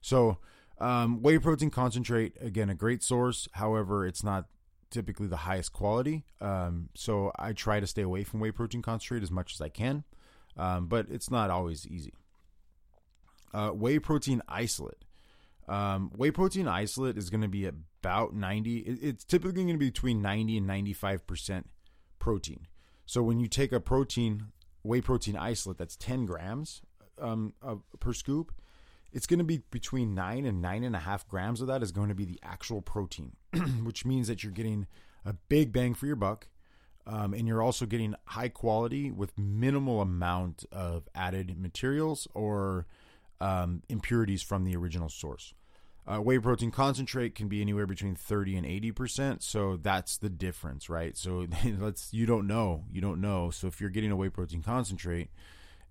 So, 0.00 0.38
um, 0.78 1.22
whey 1.22 1.38
protein 1.38 1.70
concentrate, 1.70 2.34
again, 2.40 2.68
a 2.68 2.74
great 2.74 3.02
source. 3.02 3.48
However, 3.52 4.06
it's 4.06 4.24
not 4.24 4.46
typically 4.90 5.26
the 5.26 5.38
highest 5.38 5.72
quality. 5.72 6.24
Um, 6.40 6.88
so 6.94 7.32
I 7.38 7.52
try 7.52 7.80
to 7.80 7.86
stay 7.86 8.02
away 8.02 8.24
from 8.24 8.40
whey 8.40 8.52
protein 8.52 8.80
concentrate 8.80 9.22
as 9.22 9.30
much 9.30 9.54
as 9.54 9.60
I 9.60 9.68
can, 9.68 10.04
um, 10.56 10.86
but 10.86 11.06
it's 11.10 11.30
not 11.30 11.50
always 11.50 11.86
easy 11.86 12.12
uh, 13.54 13.70
whey 13.70 13.98
protein 13.98 14.42
isolate. 14.48 15.04
Um, 15.66 16.10
whey 16.14 16.30
protein 16.30 16.68
isolate 16.68 17.16
is 17.16 17.30
going 17.30 17.40
to 17.40 17.48
be 17.48 17.66
about 17.66 18.34
90. 18.34 18.78
It's 18.78 19.24
typically 19.24 19.62
going 19.62 19.74
to 19.74 19.78
be 19.78 19.86
between 19.86 20.20
90 20.20 20.58
and 20.58 20.68
95% 20.68 21.64
protein. 22.18 22.66
So 23.06 23.22
when 23.22 23.38
you 23.38 23.46
take 23.46 23.72
a 23.72 23.80
protein, 23.80 24.48
whey 24.82 25.00
protein 25.00 25.36
isolate 25.36 25.78
that's 25.78 25.96
10 25.96 26.26
grams 26.26 26.82
um, 27.18 27.54
of, 27.62 27.82
per 28.00 28.12
scoop, 28.12 28.52
it's 29.12 29.26
going 29.26 29.38
to 29.38 29.44
be 29.44 29.62
between 29.70 30.14
nine 30.14 30.44
and 30.44 30.60
nine 30.60 30.82
and 30.82 30.96
a 30.96 30.98
half 30.98 31.26
grams 31.28 31.60
of 31.60 31.68
that 31.68 31.82
is 31.82 31.92
going 31.92 32.08
to 32.08 32.14
be 32.14 32.24
the 32.24 32.40
actual 32.42 32.82
protein, 32.82 33.36
which 33.84 34.04
means 34.04 34.26
that 34.26 34.42
you're 34.42 34.52
getting 34.52 34.88
a 35.24 35.32
big 35.32 35.72
bang 35.72 35.94
for 35.94 36.06
your 36.06 36.16
buck. 36.16 36.48
Um, 37.06 37.34
and 37.34 37.46
you're 37.46 37.62
also 37.62 37.84
getting 37.84 38.14
high 38.24 38.48
quality 38.48 39.10
with 39.10 39.36
minimal 39.38 40.00
amount 40.00 40.64
of 40.72 41.08
added 41.14 41.58
materials 41.58 42.26
or 42.34 42.86
um, 43.40 43.82
impurities 43.88 44.42
from 44.42 44.64
the 44.64 44.74
original 44.74 45.08
source. 45.08 45.52
Uh, 46.06 46.18
whey 46.18 46.38
protein 46.38 46.70
concentrate 46.70 47.34
can 47.34 47.48
be 47.48 47.62
anywhere 47.62 47.86
between 47.86 48.14
30 48.14 48.56
and 48.56 48.66
80 48.66 48.92
percent, 48.92 49.42
so 49.42 49.76
that's 49.76 50.18
the 50.18 50.28
difference, 50.28 50.90
right? 50.90 51.16
So 51.16 51.46
let's 51.78 52.12
you 52.12 52.26
don't 52.26 52.46
know, 52.46 52.84
you 52.92 53.00
don't 53.00 53.20
know. 53.20 53.50
So 53.50 53.66
if 53.68 53.80
you're 53.80 53.90
getting 53.90 54.10
a 54.10 54.16
whey 54.16 54.28
protein 54.28 54.62
concentrate 54.62 55.28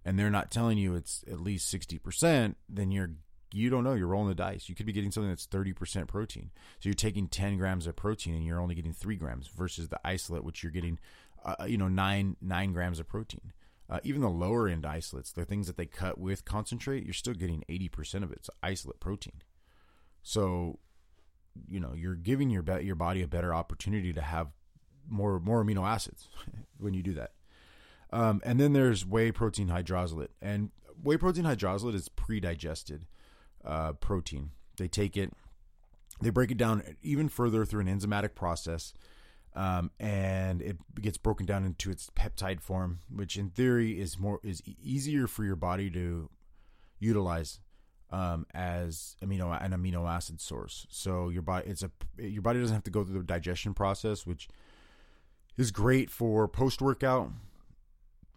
and 0.05 0.17
they're 0.17 0.29
not 0.29 0.51
telling 0.51 0.77
you 0.77 0.93
it's 0.93 1.23
at 1.31 1.39
least 1.39 1.67
60 1.69 1.97
percent, 1.97 2.57
then 2.69 2.91
you're 2.91 3.11
you 3.53 3.69
don't 3.69 3.83
know. 3.83 3.93
You're 3.93 4.07
rolling 4.07 4.29
the 4.29 4.35
dice. 4.35 4.67
You 4.67 4.75
could 4.75 4.85
be 4.85 4.93
getting 4.93 5.11
something 5.11 5.29
that's 5.29 5.45
30 5.45 5.73
percent 5.73 6.07
protein, 6.07 6.51
so 6.79 6.89
you're 6.89 6.93
taking 6.93 7.27
10 7.27 7.57
grams 7.57 7.87
of 7.87 7.95
protein 7.95 8.35
and 8.35 8.45
you're 8.45 8.59
only 8.59 8.75
getting 8.75 8.93
three 8.93 9.15
grams 9.15 9.47
versus 9.47 9.89
the 9.89 9.99
isolate, 10.03 10.43
which 10.43 10.63
you're 10.63 10.71
getting, 10.71 10.99
uh, 11.45 11.55
you 11.65 11.77
know, 11.77 11.87
nine 11.87 12.35
nine 12.41 12.73
grams 12.73 12.99
of 12.99 13.07
protein. 13.07 13.53
Uh, 13.89 13.99
even 14.03 14.21
the 14.21 14.29
lower 14.29 14.67
end 14.67 14.85
isolates, 14.85 15.31
the 15.31 15.45
things 15.45 15.67
that 15.67 15.77
they 15.77 15.85
cut 15.85 16.17
with 16.17 16.45
concentrate, 16.45 17.03
you're 17.03 17.13
still 17.13 17.33
getting 17.33 17.63
80% 17.69 18.23
of 18.23 18.31
it. 18.31 18.37
It's 18.37 18.49
isolate 18.63 18.99
protein. 18.99 19.43
So, 20.23 20.79
you 21.67 21.79
know, 21.79 21.93
you're 21.93 22.15
giving 22.15 22.49
your 22.49 22.63
your 22.79 22.95
body 22.95 23.21
a 23.21 23.27
better 23.27 23.53
opportunity 23.53 24.13
to 24.13 24.21
have 24.21 24.47
more 25.07 25.39
more 25.39 25.63
amino 25.63 25.87
acids 25.87 26.27
when 26.77 26.93
you 26.93 27.03
do 27.03 27.13
that. 27.13 27.31
Um, 28.11 28.41
and 28.45 28.59
then 28.59 28.73
there's 28.73 29.05
whey 29.05 29.31
protein 29.31 29.67
hydroxylate, 29.67 30.29
and 30.41 30.69
whey 31.01 31.17
protein 31.17 31.45
hydroxylate 31.45 31.95
is 31.95 32.09
pre-digested 32.09 33.05
uh, 33.65 33.93
protein. 33.93 34.51
They 34.77 34.87
take 34.87 35.17
it, 35.17 35.33
they 36.21 36.29
break 36.29 36.51
it 36.51 36.57
down 36.57 36.83
even 37.01 37.29
further 37.29 37.65
through 37.65 37.81
an 37.81 37.87
enzymatic 37.87 38.35
process, 38.35 38.93
um, 39.55 39.91
and 39.99 40.61
it 40.61 40.77
gets 41.01 41.17
broken 41.17 41.45
down 41.45 41.63
into 41.63 41.91
its 41.91 42.09
peptide 42.15 42.61
form, 42.61 42.99
which 43.13 43.37
in 43.37 43.49
theory 43.49 43.99
is 43.99 44.19
more 44.19 44.39
is 44.43 44.61
easier 44.81 45.27
for 45.27 45.43
your 45.43 45.55
body 45.55 45.89
to 45.91 46.29
utilize 46.99 47.59
um, 48.11 48.45
as 48.53 49.15
amino 49.23 49.55
an 49.61 49.71
amino 49.71 50.09
acid 50.09 50.39
source. 50.39 50.87
So 50.89 51.29
your 51.29 51.41
body 51.41 51.69
it's 51.69 51.83
a 51.83 51.91
your 52.17 52.41
body 52.41 52.59
doesn't 52.59 52.73
have 52.73 52.83
to 52.85 52.91
go 52.91 53.03
through 53.03 53.19
the 53.19 53.23
digestion 53.23 53.73
process, 53.73 54.25
which 54.25 54.47
is 55.57 55.71
great 55.71 56.09
for 56.09 56.47
post 56.47 56.81
workout, 56.81 57.31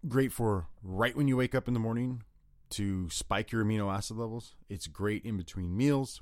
great 0.07 0.31
for 0.31 0.67
right 0.83 1.15
when 1.15 1.27
you 1.27 1.37
wake 1.37 1.55
up 1.55 1.67
in 1.67 1.73
the 1.73 1.79
morning 1.79 2.23
to 2.71 3.09
spike 3.09 3.51
your 3.51 3.63
amino 3.63 3.93
acid 3.93 4.17
levels. 4.17 4.55
It's 4.69 4.87
great 4.87 5.25
in 5.25 5.37
between 5.37 5.75
meals. 5.75 6.21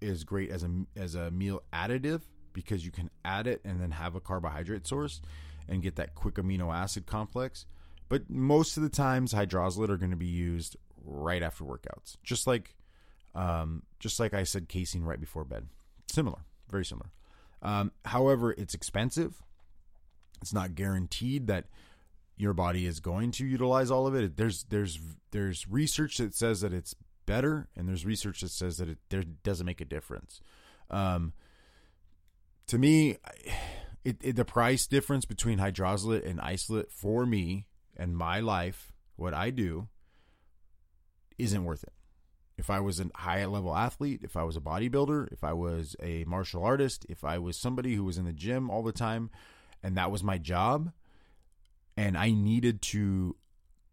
Is 0.00 0.22
great 0.22 0.50
as 0.50 0.62
a 0.62 0.70
as 0.96 1.16
a 1.16 1.30
meal 1.32 1.62
additive 1.72 2.22
because 2.52 2.84
you 2.84 2.92
can 2.92 3.10
add 3.24 3.46
it 3.46 3.60
and 3.64 3.80
then 3.80 3.90
have 3.90 4.14
a 4.14 4.20
carbohydrate 4.20 4.86
source 4.86 5.20
and 5.68 5.82
get 5.82 5.96
that 5.96 6.14
quick 6.14 6.34
amino 6.36 6.74
acid 6.74 7.06
complex. 7.06 7.66
But 8.08 8.30
most 8.30 8.76
of 8.76 8.82
the 8.82 8.88
times, 8.88 9.34
hydroxylate 9.34 9.90
are 9.90 9.96
going 9.96 10.12
to 10.12 10.16
be 10.16 10.26
used 10.26 10.76
right 11.04 11.42
after 11.42 11.64
workouts. 11.64 12.16
Just 12.22 12.46
like, 12.46 12.74
um, 13.34 13.82
just 13.98 14.18
like 14.18 14.34
I 14.34 14.44
said, 14.44 14.68
casein 14.68 15.04
right 15.04 15.20
before 15.20 15.44
bed. 15.44 15.66
Similar, 16.10 16.38
very 16.70 16.84
similar. 16.84 17.10
Um, 17.60 17.92
however, 18.04 18.52
it's 18.52 18.74
expensive. 18.74 19.42
It's 20.40 20.54
not 20.54 20.74
guaranteed 20.74 21.48
that 21.48 21.66
your 22.38 22.54
body 22.54 22.86
is 22.86 23.00
going 23.00 23.32
to 23.32 23.46
utilize 23.46 23.90
all 23.90 24.06
of 24.06 24.14
it. 24.14 24.36
There's 24.36 24.64
there's 24.64 24.98
there's 25.32 25.68
research 25.68 26.18
that 26.18 26.34
says 26.34 26.60
that 26.60 26.72
it's 26.72 26.94
better, 27.26 27.68
and 27.76 27.88
there's 27.88 28.06
research 28.06 28.40
that 28.40 28.50
says 28.50 28.78
that 28.78 28.88
it 28.88 28.98
there 29.10 29.24
doesn't 29.42 29.66
make 29.66 29.80
a 29.80 29.84
difference. 29.84 30.40
Um, 30.90 31.32
to 32.68 32.78
me, 32.78 33.16
it, 34.04 34.16
it, 34.22 34.36
the 34.36 34.44
price 34.44 34.86
difference 34.86 35.24
between 35.24 35.58
hydroxylate 35.58 36.28
and 36.28 36.40
isolate 36.40 36.92
for 36.92 37.26
me 37.26 37.66
and 37.96 38.16
my 38.16 38.40
life, 38.40 38.92
what 39.16 39.34
I 39.34 39.50
do, 39.50 39.88
isn't 41.38 41.64
worth 41.64 41.82
it. 41.82 41.92
If 42.56 42.70
I 42.70 42.80
was 42.80 43.00
a 43.00 43.06
high 43.14 43.44
level 43.46 43.74
athlete, 43.74 44.20
if 44.22 44.36
I 44.36 44.42
was 44.42 44.56
a 44.56 44.60
bodybuilder, 44.60 45.32
if 45.32 45.44
I 45.44 45.52
was 45.52 45.94
a 46.02 46.24
martial 46.24 46.64
artist, 46.64 47.06
if 47.08 47.24
I 47.24 47.38
was 47.38 47.56
somebody 47.56 47.94
who 47.94 48.04
was 48.04 48.18
in 48.18 48.24
the 48.24 48.32
gym 48.32 48.70
all 48.70 48.82
the 48.82 48.92
time 48.92 49.30
and 49.82 49.96
that 49.96 50.10
was 50.10 50.24
my 50.24 50.38
job 50.38 50.92
and 51.98 52.16
I 52.16 52.30
needed 52.30 52.80
to 52.82 53.34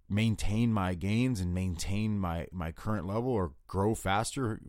maintain 0.08 0.72
my 0.72 0.94
gains 0.94 1.42
and 1.42 1.56
maintain 1.56 2.20
my 2.20 2.48
my 2.52 2.72
current 2.72 3.08
level 3.08 3.32
or 3.32 3.54
grow 3.66 3.96
faster 3.96 4.62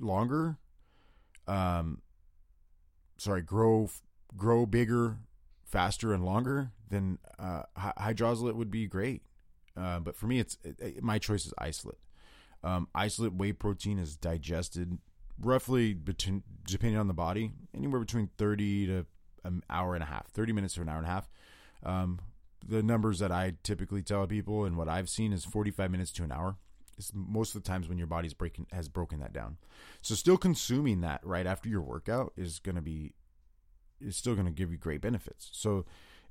longer. 0.00 0.56
Um 1.46 2.00
sorry 3.18 3.42
grow 3.42 3.90
grow 4.36 4.64
bigger 4.64 5.18
faster 5.64 6.14
and 6.14 6.24
longer 6.24 6.72
then 6.88 7.18
uh 7.38 7.64
hydroxylate 7.76 8.54
would 8.54 8.70
be 8.70 8.86
great. 8.86 9.22
Uh, 9.76 10.00
but 10.00 10.16
for 10.16 10.26
me 10.26 10.40
it's 10.40 10.56
it, 10.64 11.02
my 11.02 11.18
choice 11.18 11.44
is 11.44 11.52
isolate. 11.58 11.98
Um, 12.64 12.88
isolate 12.94 13.34
whey 13.34 13.52
protein 13.52 13.98
is 13.98 14.16
digested 14.16 14.98
roughly 15.38 15.92
between, 15.92 16.42
depending 16.66 16.98
on 16.98 17.06
the 17.06 17.14
body, 17.14 17.52
anywhere 17.72 18.00
between 18.00 18.30
30 18.36 18.86
to 18.86 19.06
an 19.44 19.62
hour 19.70 19.94
and 19.94 20.02
a 20.02 20.06
half, 20.06 20.26
30 20.32 20.52
minutes 20.52 20.74
to 20.74 20.80
an 20.80 20.88
hour 20.88 20.96
and 20.96 21.06
a 21.06 21.10
half. 21.10 21.28
Um, 21.84 22.18
the 22.66 22.82
numbers 22.82 23.18
that 23.20 23.32
I 23.32 23.54
typically 23.62 24.02
tell 24.02 24.26
people 24.26 24.64
and 24.64 24.76
what 24.76 24.88
I've 24.88 25.08
seen 25.08 25.32
is 25.32 25.44
45 25.44 25.90
minutes 25.90 26.12
to 26.12 26.24
an 26.24 26.32
hour. 26.32 26.56
It's 26.96 27.12
most 27.14 27.54
of 27.54 27.62
the 27.62 27.68
times 27.68 27.88
when 27.88 27.98
your 27.98 28.08
body's 28.08 28.34
breaking 28.34 28.66
has 28.72 28.88
broken 28.88 29.20
that 29.20 29.32
down. 29.32 29.58
So 30.02 30.14
still 30.14 30.36
consuming 30.36 31.00
that 31.02 31.20
right 31.24 31.46
after 31.46 31.68
your 31.68 31.82
workout 31.82 32.32
is 32.36 32.58
going 32.58 32.74
to 32.74 32.82
be 32.82 33.14
is 34.00 34.16
still 34.16 34.34
going 34.34 34.46
to 34.46 34.52
give 34.52 34.70
you 34.70 34.78
great 34.78 35.00
benefits. 35.00 35.50
So 35.52 35.84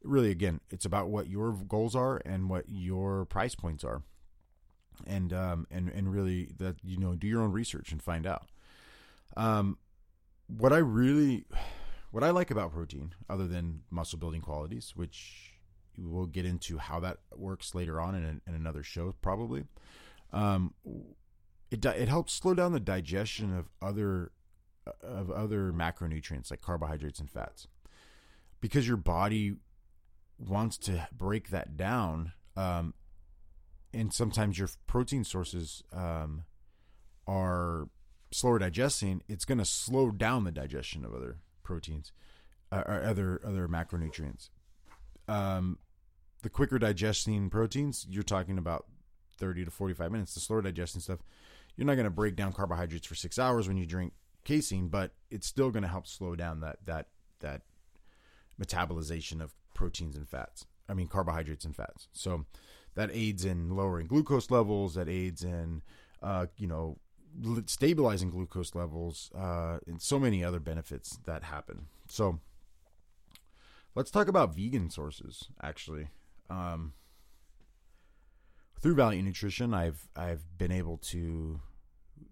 really 0.04 0.32
again, 0.32 0.60
it's 0.70 0.86
about 0.86 1.10
what 1.10 1.30
your 1.30 1.54
goals 1.54 1.96
are 1.96 2.22
and 2.26 2.50
what 2.50 2.66
your 2.68 3.26
price 3.26 3.56
points 3.56 3.84
are 3.84 4.04
and 5.06 5.34
um, 5.34 5.68
and 5.70 5.90
and 5.90 6.12
really 6.12 6.50
that 6.58 6.78
you 6.84 6.98
know 6.98 7.16
do 7.16 7.28
your 7.28 7.42
own 7.42 7.52
research 7.52 7.92
and 7.92 8.02
find 8.02 8.26
out. 8.26 8.50
Um, 9.36 9.78
what 10.48 10.74
I 10.74 10.78
really, 10.78 11.46
what 12.12 12.24
I 12.24 12.32
like 12.32 12.50
about 12.50 12.72
protein, 12.72 13.14
other 13.30 13.48
than 13.48 13.82
muscle 13.90 14.18
building 14.18 14.42
qualities, 14.42 14.94
which 14.96 15.54
we'll 15.98 16.26
get 16.26 16.46
into 16.46 16.78
how 16.78 17.00
that 17.00 17.18
works 17.36 17.76
later 17.76 18.00
on 18.00 18.16
in, 18.16 18.42
in 18.48 18.54
another 18.54 18.84
show, 18.84 19.16
probably. 19.22 19.66
Um, 20.32 20.74
it 21.72 21.86
it 21.86 22.08
helps 22.08 22.34
slow 22.34 22.54
down 22.54 22.74
the 22.74 22.80
digestion 22.80 23.58
of 23.58 23.68
other 23.82 24.32
of 25.02 25.30
other 25.32 25.74
macronutrients 25.74 26.52
like 26.52 26.62
carbohydrates 26.62 27.20
and 27.20 27.30
fats, 27.30 27.68
because 28.62 28.88
your 28.88 28.98
body 28.98 29.56
wants 30.38 30.78
to 30.78 31.08
break 31.12 31.50
that 31.50 31.76
down. 31.78 32.34
Um, 32.56 32.94
and 33.94 34.14
sometimes 34.14 34.60
your 34.60 34.70
protein 34.86 35.24
sources 35.24 35.84
um, 35.94 36.44
are 37.26 37.90
slower 38.32 38.60
digesting, 38.60 39.22
it's 39.28 39.46
going 39.46 39.58
to 39.58 39.66
slow 39.66 40.12
down 40.12 40.44
the 40.44 40.52
digestion 40.52 41.06
of 41.06 41.14
other 41.14 41.38
proteins 41.64 42.12
uh, 42.72 42.84
or 42.86 43.04
other 43.04 43.42
other 43.46 43.68
macronutrients. 43.68 44.50
Um, 45.28 45.80
the 46.48 46.52
quicker 46.52 46.80
digesting 46.80 47.50
proteins, 47.50 48.08
you're 48.10 48.24
talking 48.24 48.58
about 48.58 48.86
30 49.38 49.66
to 49.66 49.70
45 49.72 50.14
minutes. 50.14 50.34
The 50.34 50.40
slower 50.40 50.62
digesting 50.62 51.02
stuff, 51.02 51.20
you're 51.76 51.86
not 51.86 51.96
going 51.96 52.06
to 52.06 52.10
break 52.10 52.38
down 52.38 52.54
carbohydrates 52.54 53.06
for 53.06 53.16
six 53.16 53.38
hours 53.38 53.68
when 53.68 53.76
you 53.76 53.86
drink 53.86 54.14
casein, 54.46 54.88
but 54.88 55.12
it's 55.30 55.46
still 55.46 55.72
going 55.72 55.84
to 55.84 55.90
help 55.90 56.08
slow 56.08 56.38
down 56.38 56.62
that 56.62 56.78
that 56.86 57.08
that 57.42 57.64
metabolization 58.58 59.42
of 59.42 59.54
proteins 59.74 60.16
and 60.16 60.30
fats. 60.30 60.66
I 60.88 60.94
mean 60.94 61.08
carbohydrates 61.08 61.66
and 61.66 61.76
fats. 61.76 62.08
So 62.14 62.46
that 62.96 63.10
aids 63.12 63.44
in 63.44 63.76
lowering 63.76 64.08
glucose 64.08 64.50
levels, 64.50 64.96
that 64.96 65.10
aids 65.10 65.44
in, 65.44 65.82
uh, 66.24 66.46
you 66.56 66.68
know, 66.68 66.98
stabilizing 67.66 68.30
glucose 68.30 68.74
levels, 68.74 69.32
uh, 69.38 69.80
and 69.86 70.02
so 70.02 70.18
many 70.18 70.46
other 70.46 70.62
benefits 70.62 71.20
that 71.26 71.44
happen. 71.44 71.88
So 72.08 72.40
let's 73.96 74.12
talk 74.12 74.30
about 74.30 74.56
vegan 74.56 74.90
sources. 74.90 75.50
Actually, 75.62 76.08
um, 76.50 76.94
through 78.80 78.96
Valiant 78.96 79.26
Nutrition, 79.26 79.74
I've 79.74 80.08
I've 80.16 80.58
been 80.58 80.72
able 80.72 80.98
to. 80.98 81.60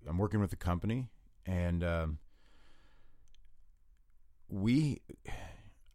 I'm 0.08 0.18
working 0.18 0.40
with 0.40 0.54
a 0.54 0.58
company, 0.58 1.10
and 1.46 1.84
um, 1.84 2.20
we. 4.50 5.02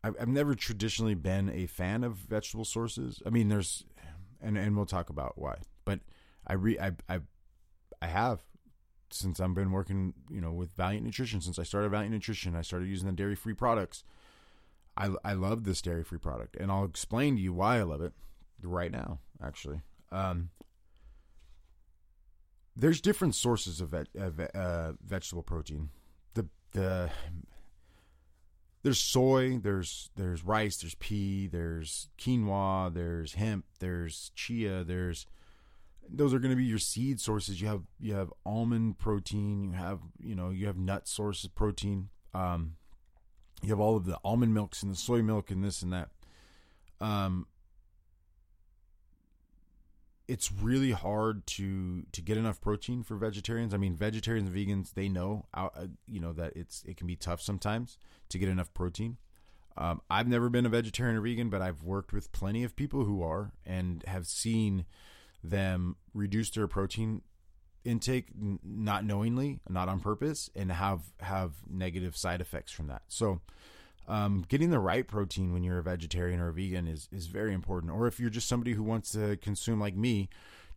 I've 0.02 0.28
never 0.28 0.54
traditionally 0.54 1.14
been 1.14 1.50
a 1.50 1.66
fan 1.66 2.04
of 2.04 2.14
vegetable 2.14 2.64
sources. 2.64 3.22
I 3.26 3.28
mean, 3.28 3.48
there's 3.48 3.85
and 4.40 4.56
and 4.56 4.76
we'll 4.76 4.87
talk 4.87 5.11
about 5.11 5.35
why. 5.37 5.56
But 5.85 6.00
I 6.46 6.54
re 6.54 6.78
I 6.78 6.92
I 7.09 7.20
I 8.00 8.06
have 8.06 8.40
since 9.11 9.40
I've 9.40 9.54
been 9.54 9.72
working, 9.72 10.14
you 10.30 10.40
know, 10.40 10.52
with 10.52 10.72
Valiant 10.72 11.04
Nutrition 11.04 11.40
since 11.40 11.59
I 11.59 11.64
started 11.64 11.90
Valiant 11.90 12.12
Nutrition. 12.12 12.56
I 12.56 12.62
started 12.62 12.88
using 12.88 13.06
the 13.06 13.12
dairy 13.12 13.35
free 13.35 13.54
products. 13.54 14.04
I 15.01 15.31
I 15.31 15.33
love 15.33 15.65
this 15.65 15.81
dairy 15.81 16.05
free 16.05 16.19
product, 16.19 16.57
and 16.57 16.71
I'll 16.71 16.85
explain 16.85 17.37
to 17.37 17.43
you 17.43 17.53
why 17.53 17.79
I 17.79 17.83
love 17.83 18.03
it 18.03 18.13
right 18.63 18.93
now. 18.93 19.21
Actually, 19.43 19.81
um, 20.13 20.51
there's 22.77 23.01
different 23.01 23.35
sources 23.35 23.81
of, 23.81 23.91
ve- 23.91 24.19
of 24.19 24.41
uh, 24.55 24.93
vegetable 25.03 25.43
protein. 25.43 25.89
The 26.35 26.49
the 26.73 27.11
there's 28.83 29.01
soy, 29.01 29.59
there's 29.59 30.11
there's 30.17 30.45
rice, 30.45 30.79
there's 30.79 30.95
pea, 30.97 31.47
there's 31.47 32.09
quinoa, 32.19 32.93
there's 32.93 33.35
hemp, 33.35 33.65
there's 33.79 34.33
chia, 34.35 34.85
there's 34.85 35.27
those 36.13 36.35
are 36.35 36.39
going 36.39 36.51
to 36.51 36.57
be 36.57 36.65
your 36.65 36.79
seed 36.79 37.21
sources. 37.21 37.61
You 37.61 37.69
have 37.69 37.83
you 37.99 38.15
have 38.15 38.33
almond 38.45 38.99
protein, 38.99 39.65
you 39.65 39.73
have 39.73 40.01
you 40.19 40.35
know 40.35 40.51
you 40.51 40.67
have 40.67 40.77
nut 40.77 41.09
sources 41.09 41.49
protein. 41.49 42.11
Um, 42.35 42.77
you 43.62 43.70
have 43.70 43.81
all 43.81 43.96
of 43.96 44.05
the 44.05 44.18
almond 44.25 44.55
milks 44.55 44.83
and 44.83 44.92
the 44.92 44.96
soy 44.96 45.23
milk 45.23 45.51
and 45.51 45.64
this 45.64 45.83
and 45.83 45.92
that. 45.92 46.09
Um, 47.01 47.46
it's 50.29 50.53
really 50.53 50.92
hard 50.92 51.44
to 51.46 52.05
to 52.12 52.23
get 52.23 52.37
enough 52.37 52.61
protein 52.61 53.03
for 53.03 53.16
vegetarians. 53.16 53.75
I 53.75 53.79
mean, 53.79 53.96
vegetarians 53.96 54.49
and 54.49 54.57
vegans 54.57 54.94
they 54.94 55.09
know 55.09 55.46
uh, 55.53 55.68
you 56.07 56.20
know 56.20 56.33
that 56.35 56.53
it's 56.55 56.85
it 56.87 56.96
can 56.96 57.07
be 57.07 57.16
tough 57.16 57.40
sometimes 57.40 57.99
to 58.29 58.38
get 58.38 58.49
enough 58.49 58.73
protein. 58.73 59.16
Um, 59.77 60.03
I've 60.11 60.29
never 60.29 60.49
been 60.49 60.66
a 60.66 60.68
vegetarian 60.68 61.16
or 61.16 61.20
vegan, 61.20 61.49
but 61.49 61.62
I've 61.62 61.83
worked 61.83 62.12
with 62.12 62.33
plenty 62.33 62.64
of 62.64 62.77
people 62.77 63.05
who 63.05 63.23
are 63.23 63.53
and 63.64 64.05
have 64.07 64.27
seen 64.27 64.85
them 65.42 65.96
reduce 66.12 66.51
their 66.51 66.66
protein 66.66 67.23
intake 67.85 68.29
not 68.62 69.05
knowingly, 69.05 69.61
not 69.69 69.88
on 69.88 70.01
purpose, 70.01 70.51
and 70.55 70.71
have 70.71 71.01
have 71.21 71.53
negative 71.69 72.16
side 72.16 72.40
effects 72.40 72.73
from 72.73 72.87
that. 72.88 73.03
So 73.09 73.40
um, 74.09 74.45
getting 74.49 74.71
the 74.71 74.79
right 74.79 75.07
protein 75.07 75.53
when 75.53 75.62
you're 75.62 75.79
a 75.79 75.83
vegetarian 75.83 76.40
or 76.40 76.49
a 76.49 76.53
vegan 76.53 76.87
is 76.87 77.09
is 77.12 77.27
very 77.27 77.55
important. 77.55 77.93
Or 77.93 78.07
if 78.07 78.19
you're 78.19 78.31
just 78.31 78.49
somebody 78.49 78.73
who 78.73 78.83
wants 78.83 79.12
to 79.12 79.37
consume 79.37 79.81
like 79.81 79.97
me, 79.97 80.29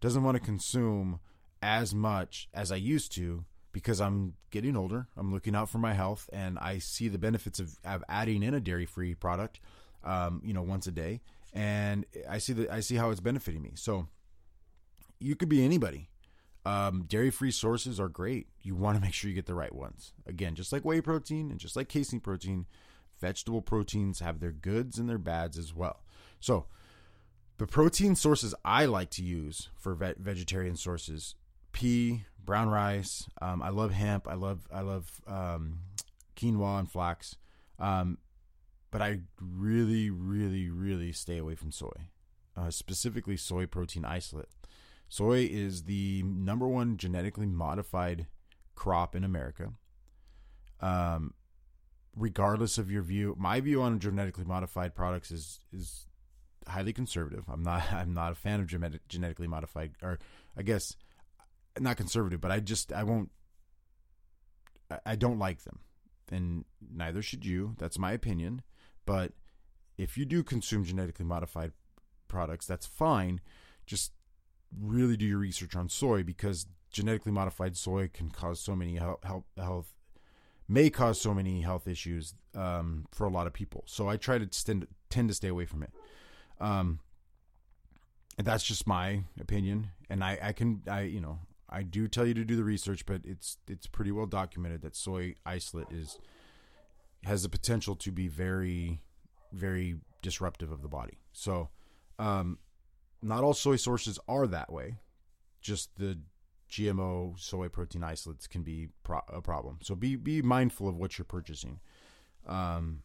doesn't 0.01 0.23
want 0.23 0.35
to 0.35 0.43
consume 0.43 1.19
as 1.61 1.95
much 1.95 2.49
as 2.53 2.71
I 2.71 2.75
used 2.75 3.13
to 3.13 3.45
because 3.71 3.99
I'm 3.99 4.35
getting 4.51 4.77
older. 4.77 5.07
I'm 5.17 5.33
looking 5.33 5.55
out 5.55 5.69
for 5.69 5.79
my 5.79 5.93
health, 5.93 6.29
and 6.31 6.59
I 6.59 6.77
see 6.77 7.07
the 7.07 7.17
benefits 7.17 7.59
of, 7.59 7.77
of 7.83 8.03
adding 8.07 8.43
in 8.43 8.53
a 8.53 8.59
dairy 8.59 8.85
free 8.85 9.15
product, 9.15 9.59
um, 10.03 10.41
you 10.45 10.53
know, 10.53 10.61
once 10.61 10.85
a 10.85 10.91
day, 10.91 11.21
and 11.53 12.05
I 12.29 12.37
see 12.37 12.53
that 12.53 12.69
I 12.69 12.81
see 12.81 12.95
how 12.95 13.09
it's 13.09 13.19
benefiting 13.19 13.63
me. 13.63 13.71
So 13.75 14.07
you 15.19 15.35
could 15.35 15.49
be 15.49 15.65
anybody. 15.65 16.09
Um, 16.65 17.03
dairy 17.07 17.29
free 17.29 17.51
sources 17.51 17.99
are 17.99 18.07
great. 18.07 18.47
You 18.61 18.75
want 18.75 18.95
to 18.95 19.01
make 19.01 19.13
sure 19.13 19.29
you 19.29 19.35
get 19.35 19.45
the 19.45 19.55
right 19.55 19.73
ones. 19.73 20.13
Again, 20.25 20.55
just 20.55 20.71
like 20.71 20.85
whey 20.85 21.01
protein 21.01 21.51
and 21.51 21.59
just 21.59 21.75
like 21.75 21.89
casein 21.89 22.21
protein, 22.21 22.65
vegetable 23.19 23.61
proteins 23.61 24.19
have 24.19 24.39
their 24.39 24.51
goods 24.51 24.97
and 24.97 25.09
their 25.09 25.17
bads 25.17 25.57
as 25.57 25.73
well. 25.73 26.03
So, 26.39 26.65
the 27.57 27.67
protein 27.67 28.15
sources 28.15 28.55
I 28.65 28.85
like 28.85 29.09
to 29.11 29.23
use 29.23 29.69
for 29.77 29.93
ve- 29.93 30.15
vegetarian 30.17 30.75
sources: 30.75 31.35
pea, 31.71 32.25
brown 32.43 32.69
rice. 32.69 33.27
Um, 33.41 33.61
I 33.61 33.69
love 33.69 33.91
hemp. 33.91 34.27
I 34.27 34.35
love 34.35 34.67
I 34.73 34.81
love 34.81 35.21
um, 35.27 35.79
quinoa 36.35 36.79
and 36.79 36.91
flax. 36.91 37.35
Um, 37.79 38.17
but 38.91 39.01
I 39.01 39.21
really, 39.41 40.09
really, 40.09 40.69
really 40.69 41.11
stay 41.11 41.39
away 41.39 41.55
from 41.55 41.71
soy, 41.71 42.09
uh, 42.55 42.69
specifically 42.69 43.35
soy 43.35 43.65
protein 43.65 44.05
isolate. 44.05 44.49
Soy 45.13 45.47
is 45.47 45.83
the 45.83 46.23
number 46.23 46.67
one 46.67 46.97
genetically 46.97 47.45
modified 47.45 48.25
crop 48.73 49.15
in 49.15 49.23
America. 49.23 49.73
Um, 50.79 51.35
regardless 52.15 52.79
of 52.79 52.89
your 52.89 53.03
view, 53.03 53.35
my 53.37 53.61
view 53.61 53.83
on 53.83 53.99
genetically 53.99 54.43
modified 54.43 54.95
products 54.95 55.29
is 55.29 55.59
is 55.71 56.07
highly 56.67 56.93
conservative. 56.93 57.43
I'm 57.47 57.61
not 57.61 57.83
I'm 57.93 58.15
not 58.15 58.31
a 58.31 58.35
fan 58.35 58.59
of 58.59 58.65
genetic, 58.65 59.07
genetically 59.07 59.47
modified, 59.47 59.91
or 60.01 60.17
I 60.57 60.63
guess 60.63 60.95
not 61.79 61.97
conservative, 61.97 62.41
but 62.41 62.49
I 62.49 62.59
just 62.59 62.91
I 62.91 63.03
won't. 63.03 63.29
I 65.05 65.15
don't 65.15 65.37
like 65.37 65.61
them, 65.61 65.81
and 66.31 66.65
neither 66.91 67.21
should 67.21 67.45
you. 67.45 67.75
That's 67.77 67.99
my 67.99 68.13
opinion. 68.13 68.63
But 69.05 69.33
if 69.95 70.17
you 70.17 70.25
do 70.25 70.41
consume 70.41 70.83
genetically 70.83 71.25
modified 71.25 71.71
products, 72.27 72.65
that's 72.65 72.87
fine. 72.87 73.41
Just 73.85 74.11
really 74.79 75.17
do 75.17 75.25
your 75.25 75.39
research 75.39 75.75
on 75.75 75.89
soy 75.89 76.23
because 76.23 76.67
genetically 76.91 77.31
modified 77.31 77.75
soy 77.75 78.09
can 78.13 78.29
cause 78.29 78.59
so 78.59 78.75
many 78.75 78.95
health, 78.95 79.19
health 79.57 79.93
may 80.67 80.89
cause 80.89 81.19
so 81.19 81.33
many 81.33 81.61
health 81.61 81.87
issues 81.87 82.33
um, 82.55 83.05
for 83.11 83.25
a 83.25 83.29
lot 83.29 83.47
of 83.47 83.53
people. 83.53 83.83
So 83.85 84.07
I 84.07 84.17
try 84.17 84.37
to 84.37 84.45
tend, 84.45 84.87
tend 85.09 85.27
to 85.29 85.35
stay 85.35 85.47
away 85.47 85.65
from 85.65 85.83
it. 85.83 85.91
Um, 86.59 86.99
and 88.37 88.47
that's 88.47 88.63
just 88.63 88.87
my 88.87 89.23
opinion. 89.39 89.89
And 90.09 90.23
I, 90.23 90.39
I 90.41 90.53
can, 90.53 90.81
I, 90.89 91.01
you 91.01 91.19
know, 91.19 91.39
I 91.69 91.83
do 91.83 92.07
tell 92.07 92.25
you 92.25 92.33
to 92.35 92.45
do 92.45 92.55
the 92.55 92.63
research, 92.63 93.05
but 93.05 93.21
it's, 93.25 93.57
it's 93.67 93.87
pretty 93.87 94.11
well 94.11 94.25
documented 94.25 94.81
that 94.83 94.95
soy 94.95 95.35
isolate 95.45 95.91
is, 95.91 96.17
has 97.23 97.43
the 97.43 97.49
potential 97.49 97.95
to 97.97 98.11
be 98.11 98.27
very, 98.27 99.01
very 99.51 99.97
disruptive 100.21 100.71
of 100.71 100.81
the 100.81 100.87
body. 100.87 101.17
So, 101.33 101.69
um, 102.19 102.59
not 103.23 103.43
all 103.43 103.53
soy 103.53 103.75
sources 103.75 104.19
are 104.27 104.47
that 104.47 104.71
way. 104.71 104.97
Just 105.61 105.97
the 105.97 106.19
GMO 106.69 107.39
soy 107.39 107.69
protein 107.69 108.03
isolates 108.03 108.47
can 108.47 108.63
be 108.63 108.89
pro- 109.03 109.21
a 109.29 109.41
problem. 109.41 109.79
So 109.81 109.95
be 109.95 110.15
be 110.15 110.41
mindful 110.41 110.87
of 110.87 110.97
what 110.97 111.17
you're 111.17 111.25
purchasing. 111.25 111.79
Um, 112.47 113.03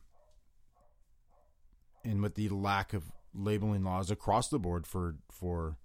and 2.05 2.23
with 2.23 2.35
the 2.35 2.49
lack 2.49 2.93
of 2.95 3.13
labeling 3.35 3.85
laws 3.85 4.11
across 4.11 4.49
the 4.49 4.59
board 4.59 4.87
for 4.87 5.17
for 5.31 5.77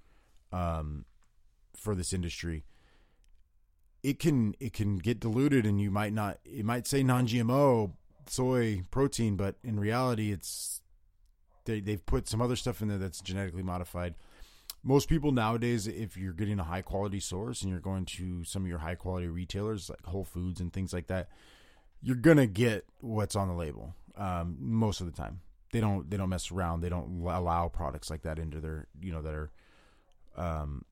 um, 0.51 1.05
for 1.75 1.95
this 1.95 2.13
industry, 2.13 2.63
it 4.01 4.19
can 4.19 4.55
it 4.59 4.73
can 4.73 4.97
get 4.97 5.19
diluted, 5.19 5.65
and 5.65 5.81
you 5.81 5.91
might 5.91 6.13
not. 6.13 6.39
It 6.45 6.65
might 6.65 6.87
say 6.87 7.03
non-GMO 7.03 7.93
soy 8.27 8.83
protein, 8.91 9.35
but 9.35 9.55
in 9.63 9.79
reality, 9.79 10.31
it's 10.31 10.81
they 11.65 11.79
they've 11.79 12.05
put 12.05 12.27
some 12.27 12.41
other 12.41 12.55
stuff 12.55 12.81
in 12.81 12.87
there 12.87 12.97
that's 12.97 13.21
genetically 13.21 13.63
modified 13.63 14.15
most 14.83 15.07
people 15.07 15.31
nowadays, 15.31 15.87
if 15.87 16.17
you're 16.17 16.33
getting 16.33 16.59
a 16.59 16.63
high 16.63 16.81
quality 16.81 17.21
source 17.21 17.61
and 17.61 17.71
you're 17.71 17.79
going 17.79 18.05
to 18.05 18.43
some 18.43 18.63
of 18.63 18.67
your 18.67 18.79
high 18.79 18.95
quality 18.95 19.27
retailers 19.27 19.89
like 19.89 20.05
Whole 20.05 20.25
Foods 20.25 20.59
and 20.59 20.73
things 20.73 20.93
like 20.93 21.07
that, 21.07 21.29
you're 22.01 22.17
gonna 22.17 22.47
get 22.47 22.85
what's 22.99 23.35
on 23.35 23.47
the 23.47 23.53
label. 23.53 23.95
Um, 24.17 24.57
most 24.59 24.99
of 24.99 25.07
the 25.07 25.13
time, 25.13 25.39
they 25.71 25.79
don't 25.79 26.09
they 26.09 26.17
don't 26.17 26.29
mess 26.29 26.51
around. 26.51 26.81
They 26.81 26.89
don't 26.89 27.21
allow 27.25 27.69
products 27.69 28.09
like 28.09 28.23
that 28.23 28.37
into 28.37 28.59
their 28.59 28.87
you 29.01 29.13
know 29.13 29.21
that 29.21 29.33
are 29.33 29.51
um, 30.35 30.83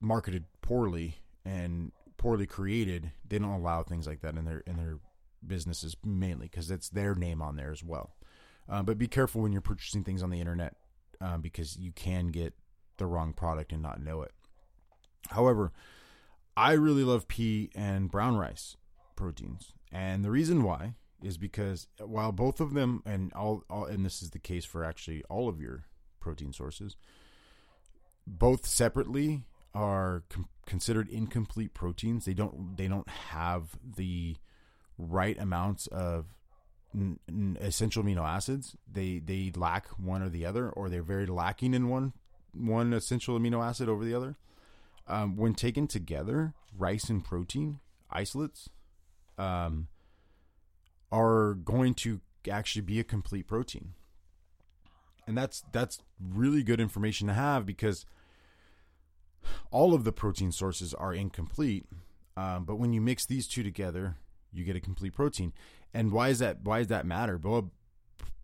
marketed 0.00 0.44
poorly 0.62 1.16
and 1.44 1.90
poorly 2.16 2.46
created. 2.46 3.10
They 3.28 3.40
don't 3.40 3.50
allow 3.50 3.82
things 3.82 4.06
like 4.06 4.20
that 4.20 4.36
in 4.36 4.44
their 4.44 4.60
in 4.60 4.76
their 4.76 4.98
businesses 5.44 5.96
mainly 6.04 6.46
because 6.46 6.70
it's 6.70 6.88
their 6.88 7.16
name 7.16 7.42
on 7.42 7.56
there 7.56 7.72
as 7.72 7.82
well. 7.82 8.14
Uh, 8.68 8.82
but 8.82 8.98
be 8.98 9.08
careful 9.08 9.42
when 9.42 9.52
you're 9.52 9.60
purchasing 9.60 10.04
things 10.04 10.22
on 10.22 10.30
the 10.30 10.40
internet 10.40 10.76
um, 11.20 11.40
because 11.40 11.76
you 11.76 11.92
can 11.92 12.28
get 12.28 12.54
the 12.96 13.06
wrong 13.06 13.32
product 13.32 13.72
and 13.72 13.82
not 13.82 14.00
know 14.00 14.22
it. 14.22 14.32
However, 15.30 15.72
I 16.56 16.72
really 16.72 17.04
love 17.04 17.28
pea 17.28 17.70
and 17.74 18.10
brown 18.10 18.36
rice 18.36 18.76
proteins. 19.16 19.72
And 19.92 20.24
the 20.24 20.30
reason 20.30 20.62
why 20.62 20.94
is 21.22 21.38
because 21.38 21.88
while 21.98 22.32
both 22.32 22.60
of 22.60 22.74
them 22.74 23.02
and 23.06 23.32
all, 23.32 23.64
all 23.70 23.86
and 23.86 24.04
this 24.04 24.22
is 24.22 24.30
the 24.30 24.38
case 24.38 24.64
for 24.64 24.84
actually 24.84 25.22
all 25.30 25.48
of 25.48 25.60
your 25.60 25.84
protein 26.20 26.52
sources, 26.52 26.96
both 28.26 28.66
separately 28.66 29.42
are 29.74 30.22
com- 30.28 30.48
considered 30.66 31.08
incomplete 31.08 31.74
proteins. 31.74 32.24
They 32.24 32.34
don't 32.34 32.76
they 32.76 32.88
don't 32.88 33.08
have 33.08 33.70
the 33.96 34.36
right 34.96 35.38
amounts 35.38 35.86
of 35.88 36.26
n- 36.94 37.58
essential 37.60 38.02
amino 38.02 38.26
acids. 38.26 38.76
They 38.90 39.18
they 39.18 39.52
lack 39.54 39.88
one 39.98 40.22
or 40.22 40.28
the 40.28 40.46
other, 40.46 40.70
or 40.70 40.88
they're 40.88 41.02
very 41.02 41.26
lacking 41.26 41.74
in 41.74 41.88
one 41.88 42.12
one 42.52 42.92
essential 42.92 43.38
amino 43.38 43.64
acid 43.64 43.88
over 43.88 44.04
the 44.04 44.14
other. 44.14 44.36
Um, 45.06 45.36
when 45.36 45.54
taken 45.54 45.86
together, 45.86 46.54
rice 46.76 47.10
and 47.10 47.22
protein 47.22 47.80
isolates 48.10 48.70
um, 49.36 49.88
are 51.12 51.54
going 51.54 51.94
to 51.94 52.20
actually 52.50 52.82
be 52.82 53.00
a 53.00 53.04
complete 53.04 53.46
protein, 53.46 53.92
and 55.26 55.36
that's 55.36 55.62
that's 55.72 55.98
really 56.18 56.62
good 56.62 56.80
information 56.80 57.28
to 57.28 57.34
have 57.34 57.66
because 57.66 58.06
all 59.70 59.92
of 59.92 60.04
the 60.04 60.12
protein 60.12 60.52
sources 60.52 60.94
are 60.94 61.12
incomplete. 61.12 61.86
Um, 62.36 62.64
but 62.64 62.76
when 62.76 62.92
you 62.92 63.00
mix 63.00 63.26
these 63.26 63.46
two 63.46 63.62
together, 63.62 64.16
you 64.52 64.64
get 64.64 64.76
a 64.76 64.80
complete 64.80 65.14
protein. 65.14 65.52
And 65.94 66.10
why 66.10 66.28
is 66.28 66.40
that? 66.40 66.58
Why 66.62 66.80
does 66.80 66.88
that 66.88 67.06
matter? 67.06 67.38
Well, 67.42 67.70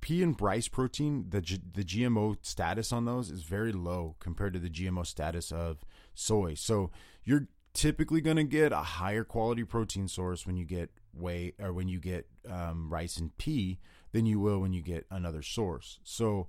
pea 0.01 0.23
and 0.23 0.41
rice 0.41 0.69
protein, 0.69 1.27
the 1.29 1.41
G, 1.41 1.59
the 1.75 1.85
GMO 1.85 2.37
status 2.43 2.93
on 2.93 3.05
those 3.05 3.31
is 3.31 3.43
very 3.43 3.73
low 3.73 4.17
compared 4.21 4.55
to 4.55 4.61
the 4.61 4.71
GMO 4.71 5.05
status 5.05 5.51
of 5.51 5.85
soy. 6.15 6.55
So 6.55 6.91
you're 7.25 7.49
typically 7.75 8.21
going 8.21 8.37
to 8.37 8.45
get 8.45 8.73
a 8.73 8.77
higher 8.77 9.25
quality 9.25 9.65
protein 9.65 10.09
source 10.09 10.47
when 10.47 10.57
you 10.57 10.65
get 10.65 10.91
whey 11.13 11.53
or 11.61 11.73
when 11.73 11.89
you 11.89 11.99
get 11.99 12.27
um, 12.49 12.89
rice 12.89 13.17
and 13.17 13.37
pea 13.37 13.79
than 14.13 14.27
you 14.27 14.41
will 14.41 14.61
when 14.61 14.73
you 14.73 14.83
get 14.83 15.07
another 15.11 15.43
source. 15.43 15.99
So, 16.03 16.49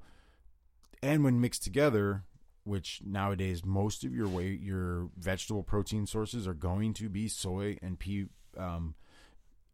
and 1.02 1.24
when 1.24 1.42
mixed 1.42 1.64
together, 1.64 2.24
which 2.64 3.02
nowadays 3.04 3.66
most 3.66 4.04
of 4.04 4.14
your 4.14 4.28
way 4.28 4.50
your 4.50 5.10
vegetable 5.18 5.64
protein 5.64 6.06
sources 6.06 6.48
are 6.48 6.54
going 6.54 6.94
to 6.94 7.10
be 7.10 7.28
soy 7.28 7.78
and 7.82 7.98
pea 7.98 8.28
um, 8.56 8.94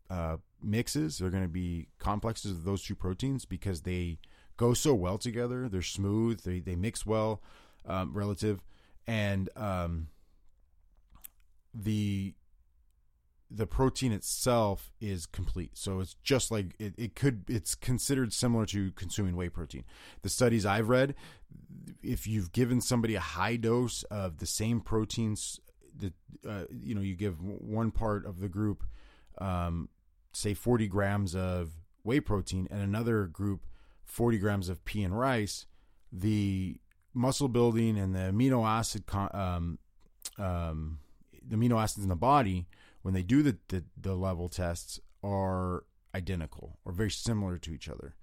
uh, 0.09 0.37
mixes. 0.61 1.17
They're 1.17 1.29
going 1.29 1.43
to 1.43 1.49
be 1.49 1.87
complexes 1.99 2.51
of 2.51 2.63
those 2.63 2.83
two 2.83 2.95
proteins 2.95 3.45
because 3.45 3.81
they 3.81 4.19
go 4.57 4.73
so 4.73 4.93
well 4.93 5.17
together. 5.17 5.69
They're 5.69 5.81
smooth. 5.81 6.41
They 6.41 6.59
they 6.59 6.75
mix 6.75 7.05
well, 7.05 7.41
um, 7.85 8.13
relative, 8.13 8.61
and 9.05 9.49
um, 9.55 10.07
the 11.73 12.33
the 13.49 13.67
protein 13.67 14.11
itself 14.11 14.91
is 14.99 15.25
complete. 15.25 15.77
So 15.77 15.99
it's 15.99 16.15
just 16.23 16.51
like 16.51 16.75
it, 16.79 16.93
it 16.97 17.15
could 17.15 17.45
it's 17.47 17.75
considered 17.75 18.33
similar 18.33 18.65
to 18.67 18.91
consuming 18.91 19.35
whey 19.35 19.49
protein. 19.49 19.85
The 20.21 20.29
studies 20.29 20.65
I've 20.65 20.89
read, 20.89 21.15
if 22.03 22.27
you've 22.27 22.51
given 22.51 22.81
somebody 22.81 23.15
a 23.15 23.21
high 23.21 23.55
dose 23.55 24.03
of 24.03 24.39
the 24.39 24.45
same 24.45 24.81
proteins 24.81 25.59
that 25.97 26.13
uh, 26.47 26.65
you 26.81 26.93
know 26.93 27.01
you 27.01 27.15
give 27.15 27.41
one 27.41 27.91
part 27.91 28.25
of 28.25 28.39
the 28.39 28.49
group 28.49 28.83
um, 29.39 29.89
say 30.37 30.53
40 30.53 30.87
grams 30.87 31.35
of 31.35 31.71
whey 32.03 32.19
protein 32.19 32.67
and 32.69 32.81
another 32.81 33.25
group 33.25 33.65
40 34.05 34.37
grams 34.37 34.69
of 34.69 34.85
pea 34.85 35.03
and 35.03 35.17
rice, 35.17 35.65
the 36.11 36.79
muscle 37.13 37.47
building 37.47 37.97
and 37.97 38.15
the 38.15 38.19
amino 38.19 38.65
acid 38.65 39.03
um, 39.33 39.79
um, 40.37 40.99
the 41.45 41.55
amino 41.55 41.81
acids 41.81 42.03
in 42.03 42.09
the 42.09 42.15
body 42.15 42.67
when 43.01 43.13
they 43.13 43.23
do 43.23 43.41
the, 43.41 43.57
the, 43.69 43.83
the 43.99 44.15
level 44.15 44.47
tests 44.49 44.99
are 45.23 45.83
identical 46.13 46.77
or 46.85 46.91
very 46.91 47.11
similar 47.11 47.57
to 47.57 47.71
each 47.71 47.89
other. 47.89 48.15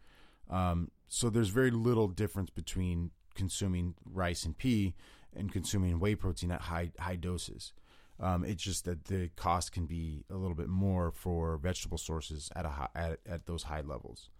Um, 0.48 0.90
so 1.08 1.30
there's 1.30 1.48
very 1.48 1.70
little 1.70 2.08
difference 2.08 2.50
between 2.50 3.10
consuming 3.34 3.94
rice 4.04 4.44
and 4.44 4.56
pea 4.56 4.94
and 5.34 5.52
consuming 5.52 5.98
whey 5.98 6.14
protein 6.14 6.52
at 6.52 6.62
high 6.62 6.92
high 6.98 7.16
doses. 7.16 7.72
Um, 8.20 8.44
it's 8.44 8.62
just 8.62 8.84
that 8.84 9.06
the 9.06 9.30
cost 9.36 9.72
can 9.72 9.86
be 9.86 10.24
a 10.30 10.36
little 10.36 10.54
bit 10.54 10.68
more 10.68 11.10
for 11.10 11.56
vegetable 11.56 11.98
sources 11.98 12.50
at 12.54 12.64
a 12.64 12.68
high, 12.68 12.88
at, 12.94 13.18
at 13.26 13.46
those 13.46 13.64
high 13.64 13.80
levels. 13.80 14.30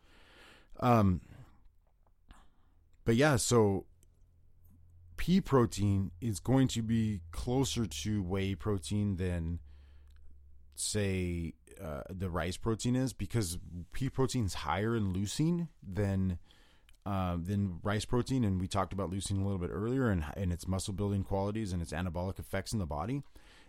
Um, 0.80 1.20
but 3.04 3.16
yeah, 3.16 3.36
so 3.36 3.86
pea 5.16 5.40
protein 5.40 6.10
is 6.20 6.40
going 6.40 6.68
to 6.68 6.82
be 6.82 7.20
closer 7.32 7.86
to 7.86 8.22
whey 8.22 8.54
protein 8.54 9.16
than 9.16 9.58
say 10.76 11.54
uh, 11.82 12.02
the 12.10 12.30
rice 12.30 12.56
protein 12.56 12.96
is 12.96 13.12
because 13.12 13.58
pea 13.92 14.08
protein 14.08 14.44
is 14.44 14.54
higher 14.54 14.96
in 14.96 15.12
leucine 15.12 15.68
than 15.82 16.38
uh, 17.06 17.36
than 17.38 17.80
rice 17.82 18.06
protein, 18.06 18.44
and 18.44 18.58
we 18.58 18.66
talked 18.66 18.92
about 18.92 19.10
leucine 19.10 19.38
a 19.38 19.44
little 19.44 19.58
bit 19.58 19.70
earlier, 19.70 20.08
and 20.08 20.24
and 20.36 20.52
its 20.52 20.66
muscle 20.66 20.94
building 20.94 21.22
qualities 21.22 21.72
and 21.72 21.82
its 21.82 21.92
anabolic 21.92 22.38
effects 22.38 22.72
in 22.72 22.78
the 22.78 22.86
body, 22.86 23.22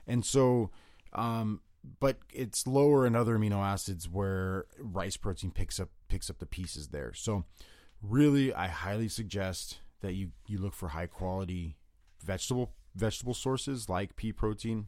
and 0.08 0.26
so. 0.26 0.72
Um, 1.14 1.62
but 2.00 2.18
it's 2.34 2.66
lower 2.66 3.06
in 3.06 3.16
other 3.16 3.38
amino 3.38 3.64
acids 3.64 4.10
where 4.10 4.66
rice 4.80 5.18
protein 5.18 5.52
picks 5.52 5.80
up 5.80 5.90
picks 6.08 6.30
up 6.30 6.40
the 6.40 6.46
pieces 6.46 6.88
there. 6.88 7.14
So 7.14 7.46
really 8.02 8.54
I 8.54 8.68
highly 8.68 9.08
suggest 9.08 9.80
that 10.02 10.14
you 10.14 10.32
you 10.48 10.58
look 10.58 10.74
for 10.74 10.90
high 10.90 11.08
quality 11.08 11.78
vegetable 12.24 12.74
vegetable 12.96 13.34
sources 13.34 13.90
like 13.90 14.16
pea 14.16 14.32
protein 14.32 14.88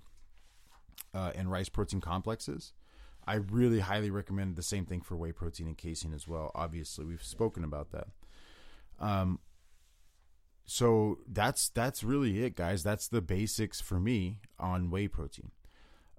uh, 1.14 1.32
and 1.36 1.52
rice 1.52 1.70
protein 1.70 2.02
complexes. 2.02 2.74
I 3.26 3.36
really 3.36 3.80
highly 3.80 4.10
recommend 4.10 4.56
the 4.56 4.64
same 4.64 4.86
thing 4.86 5.02
for 5.02 5.18
whey 5.18 5.34
protein 5.34 5.68
and 5.68 5.78
casein 5.78 6.14
as 6.14 6.28
well. 6.28 6.52
Obviously, 6.56 7.04
we've 7.04 7.24
spoken 7.24 7.64
about 7.66 7.92
that. 7.92 8.08
Um, 9.00 9.40
so 10.68 11.20
that's 11.26 11.70
that's 11.70 12.04
really 12.04 12.44
it, 12.44 12.56
guys. 12.56 12.84
That's 12.84 13.08
the 13.08 13.22
basics 13.22 13.80
for 13.80 14.00
me 14.02 14.42
on 14.60 14.92
whey 14.92 15.08
protein. 15.08 15.52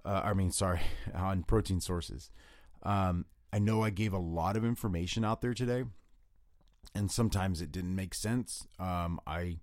Uh, 0.04 0.22
I 0.24 0.32
mean, 0.32 0.50
sorry, 0.50 0.80
on 1.14 1.42
protein 1.42 1.80
sources. 1.80 2.30
Um, 2.82 3.26
I 3.52 3.58
know 3.58 3.82
I 3.82 3.90
gave 3.90 4.14
a 4.14 4.18
lot 4.18 4.56
of 4.56 4.64
information 4.64 5.22
out 5.22 5.42
there 5.42 5.52
today, 5.52 5.84
and 6.94 7.11
sometimes 7.11 7.61
it 7.61 7.70
didn't 7.70 7.94
make 7.94 8.14
sense. 8.14 8.66
Um, 8.78 9.20
I 9.26 9.58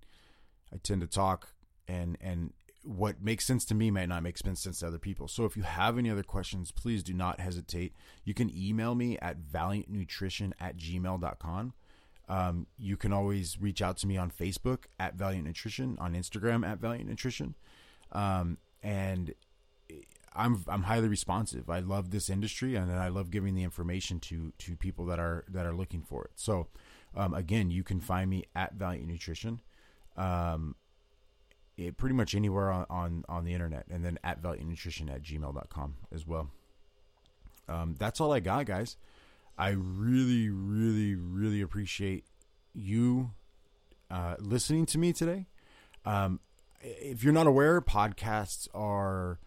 I 0.72 0.76
tend 0.84 1.00
to 1.00 1.08
talk 1.08 1.48
and 1.88 2.16
and 2.20 2.52
what 2.84 3.20
makes 3.20 3.44
sense 3.44 3.64
to 3.64 3.74
me 3.74 3.90
might 3.90 4.08
not 4.08 4.22
make 4.22 4.38
sense 4.38 4.62
to 4.62 4.86
other 4.86 5.00
people. 5.00 5.26
So 5.26 5.44
if 5.44 5.56
you 5.56 5.64
have 5.64 5.98
any 5.98 6.08
other 6.08 6.22
questions, 6.22 6.70
please 6.70 7.02
do 7.02 7.12
not 7.12 7.40
hesitate. 7.40 7.92
You 8.24 8.34
can 8.34 8.56
email 8.56 8.94
me 8.94 9.18
at 9.18 9.40
valiantnutrition 9.40 10.52
at 10.60 10.76
gmail.com. 10.76 11.74
Um, 12.28 12.66
you 12.76 12.96
can 12.96 13.12
always 13.12 13.60
reach 13.60 13.80
out 13.80 13.96
to 13.98 14.06
me 14.06 14.16
on 14.16 14.30
Facebook 14.30 14.84
at 14.98 15.14
Valiant 15.14 15.46
Nutrition, 15.46 15.96
on 16.00 16.14
Instagram 16.14 16.66
at 16.66 16.78
Valiant 16.78 17.08
Nutrition. 17.08 17.54
Um, 18.12 18.58
and 18.82 19.34
I'm 20.34 20.64
I'm 20.68 20.82
highly 20.84 21.08
responsive. 21.08 21.70
I 21.70 21.80
love 21.80 22.10
this 22.10 22.28
industry 22.28 22.74
and 22.74 22.92
I 22.92 23.08
love 23.08 23.30
giving 23.30 23.54
the 23.54 23.62
information 23.64 24.20
to 24.20 24.52
to 24.58 24.76
people 24.76 25.06
that 25.06 25.18
are 25.18 25.44
that 25.48 25.66
are 25.66 25.74
looking 25.74 26.02
for 26.02 26.24
it. 26.24 26.32
So 26.34 26.68
um, 27.14 27.32
again, 27.34 27.70
you 27.70 27.82
can 27.82 28.00
find 28.00 28.28
me 28.28 28.44
at 28.54 28.74
Valiant 28.74 29.08
Nutrition. 29.08 29.60
Um, 30.16 30.76
it, 31.76 31.96
pretty 31.96 32.14
much 32.14 32.34
anywhere 32.34 32.70
on, 32.70 32.86
on, 32.88 33.24
on 33.28 33.44
the 33.44 33.52
internet, 33.52 33.86
and 33.90 34.04
then 34.04 34.18
at 34.24 34.42
valiantnutrition 34.42 35.14
at 35.14 35.22
gmail.com 35.22 35.96
as 36.12 36.26
well. 36.26 36.50
Um, 37.68 37.96
that's 37.98 38.20
all 38.20 38.32
I 38.32 38.40
got, 38.40 38.66
guys. 38.66 38.96
I 39.58 39.70
really, 39.70 40.50
really, 40.50 41.14
really 41.14 41.60
appreciate 41.62 42.24
you 42.74 43.30
uh, 44.10 44.36
listening 44.38 44.86
to 44.86 44.98
me 44.98 45.12
today. 45.12 45.46
Um, 46.04 46.40
if 46.80 47.24
you're 47.24 47.32
not 47.32 47.46
aware, 47.46 47.80
podcasts 47.80 48.68
are 48.74 49.38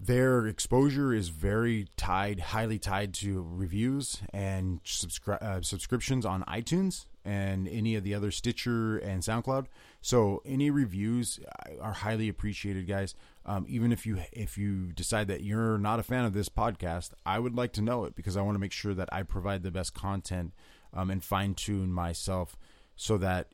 their 0.00 0.46
exposure 0.46 1.12
is 1.12 1.28
very 1.28 1.88
tied, 1.96 2.38
highly 2.40 2.78
tied 2.78 3.14
to 3.14 3.44
reviews 3.48 4.22
and 4.32 4.82
subscri- 4.84 5.42
uh, 5.42 5.60
subscriptions 5.62 6.24
on 6.24 6.44
iTunes 6.44 7.06
and 7.24 7.68
any 7.68 7.94
of 7.94 8.04
the 8.04 8.14
other 8.14 8.30
Stitcher 8.30 8.98
and 8.98 9.22
SoundCloud. 9.22 9.66
So 10.00 10.40
any 10.46 10.70
reviews 10.70 11.40
are 11.80 11.92
highly 11.92 12.28
appreciated, 12.28 12.86
guys. 12.86 13.14
Um, 13.48 13.64
even 13.66 13.92
if 13.92 14.04
you 14.04 14.18
if 14.30 14.58
you 14.58 14.92
decide 14.92 15.28
that 15.28 15.42
you're 15.42 15.78
not 15.78 15.98
a 15.98 16.02
fan 16.02 16.26
of 16.26 16.34
this 16.34 16.50
podcast, 16.50 17.12
I 17.24 17.38
would 17.38 17.54
like 17.54 17.72
to 17.72 17.82
know 17.82 18.04
it 18.04 18.14
because 18.14 18.36
I 18.36 18.42
want 18.42 18.56
to 18.56 18.60
make 18.60 18.72
sure 18.72 18.92
that 18.92 19.08
I 19.10 19.22
provide 19.22 19.62
the 19.62 19.70
best 19.70 19.94
content 19.94 20.52
um, 20.92 21.10
and 21.10 21.24
fine 21.24 21.54
tune 21.54 21.90
myself 21.90 22.58
so 22.94 23.16
that 23.16 23.48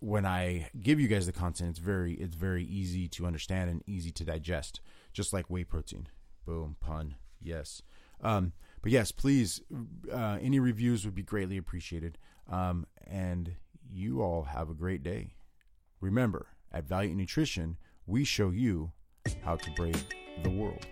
when 0.00 0.24
I 0.24 0.70
give 0.80 0.98
you 0.98 1.08
guys 1.08 1.26
the 1.26 1.32
content, 1.32 1.70
it's 1.70 1.78
very 1.78 2.14
it's 2.14 2.34
very 2.34 2.64
easy 2.64 3.06
to 3.08 3.26
understand 3.26 3.68
and 3.68 3.82
easy 3.86 4.10
to 4.12 4.24
digest 4.24 4.80
just 5.12 5.34
like 5.34 5.50
whey 5.50 5.62
protein. 5.64 6.08
Boom, 6.46 6.76
pun. 6.80 7.16
Yes. 7.42 7.82
Um, 8.22 8.54
but 8.80 8.92
yes, 8.92 9.12
please, 9.12 9.60
uh, 10.10 10.38
any 10.40 10.58
reviews 10.58 11.04
would 11.04 11.14
be 11.14 11.22
greatly 11.22 11.58
appreciated. 11.58 12.16
Um, 12.50 12.86
and 13.06 13.56
you 13.90 14.22
all 14.22 14.44
have 14.44 14.70
a 14.70 14.74
great 14.74 15.02
day. 15.02 15.34
Remember, 16.00 16.46
at 16.72 16.84
Valiant 16.84 17.18
Nutrition, 17.18 17.76
we 18.06 18.24
show 18.24 18.50
you 18.50 18.92
how 19.42 19.56
to 19.56 19.70
brave 19.72 20.04
the 20.42 20.50
world. 20.50 20.86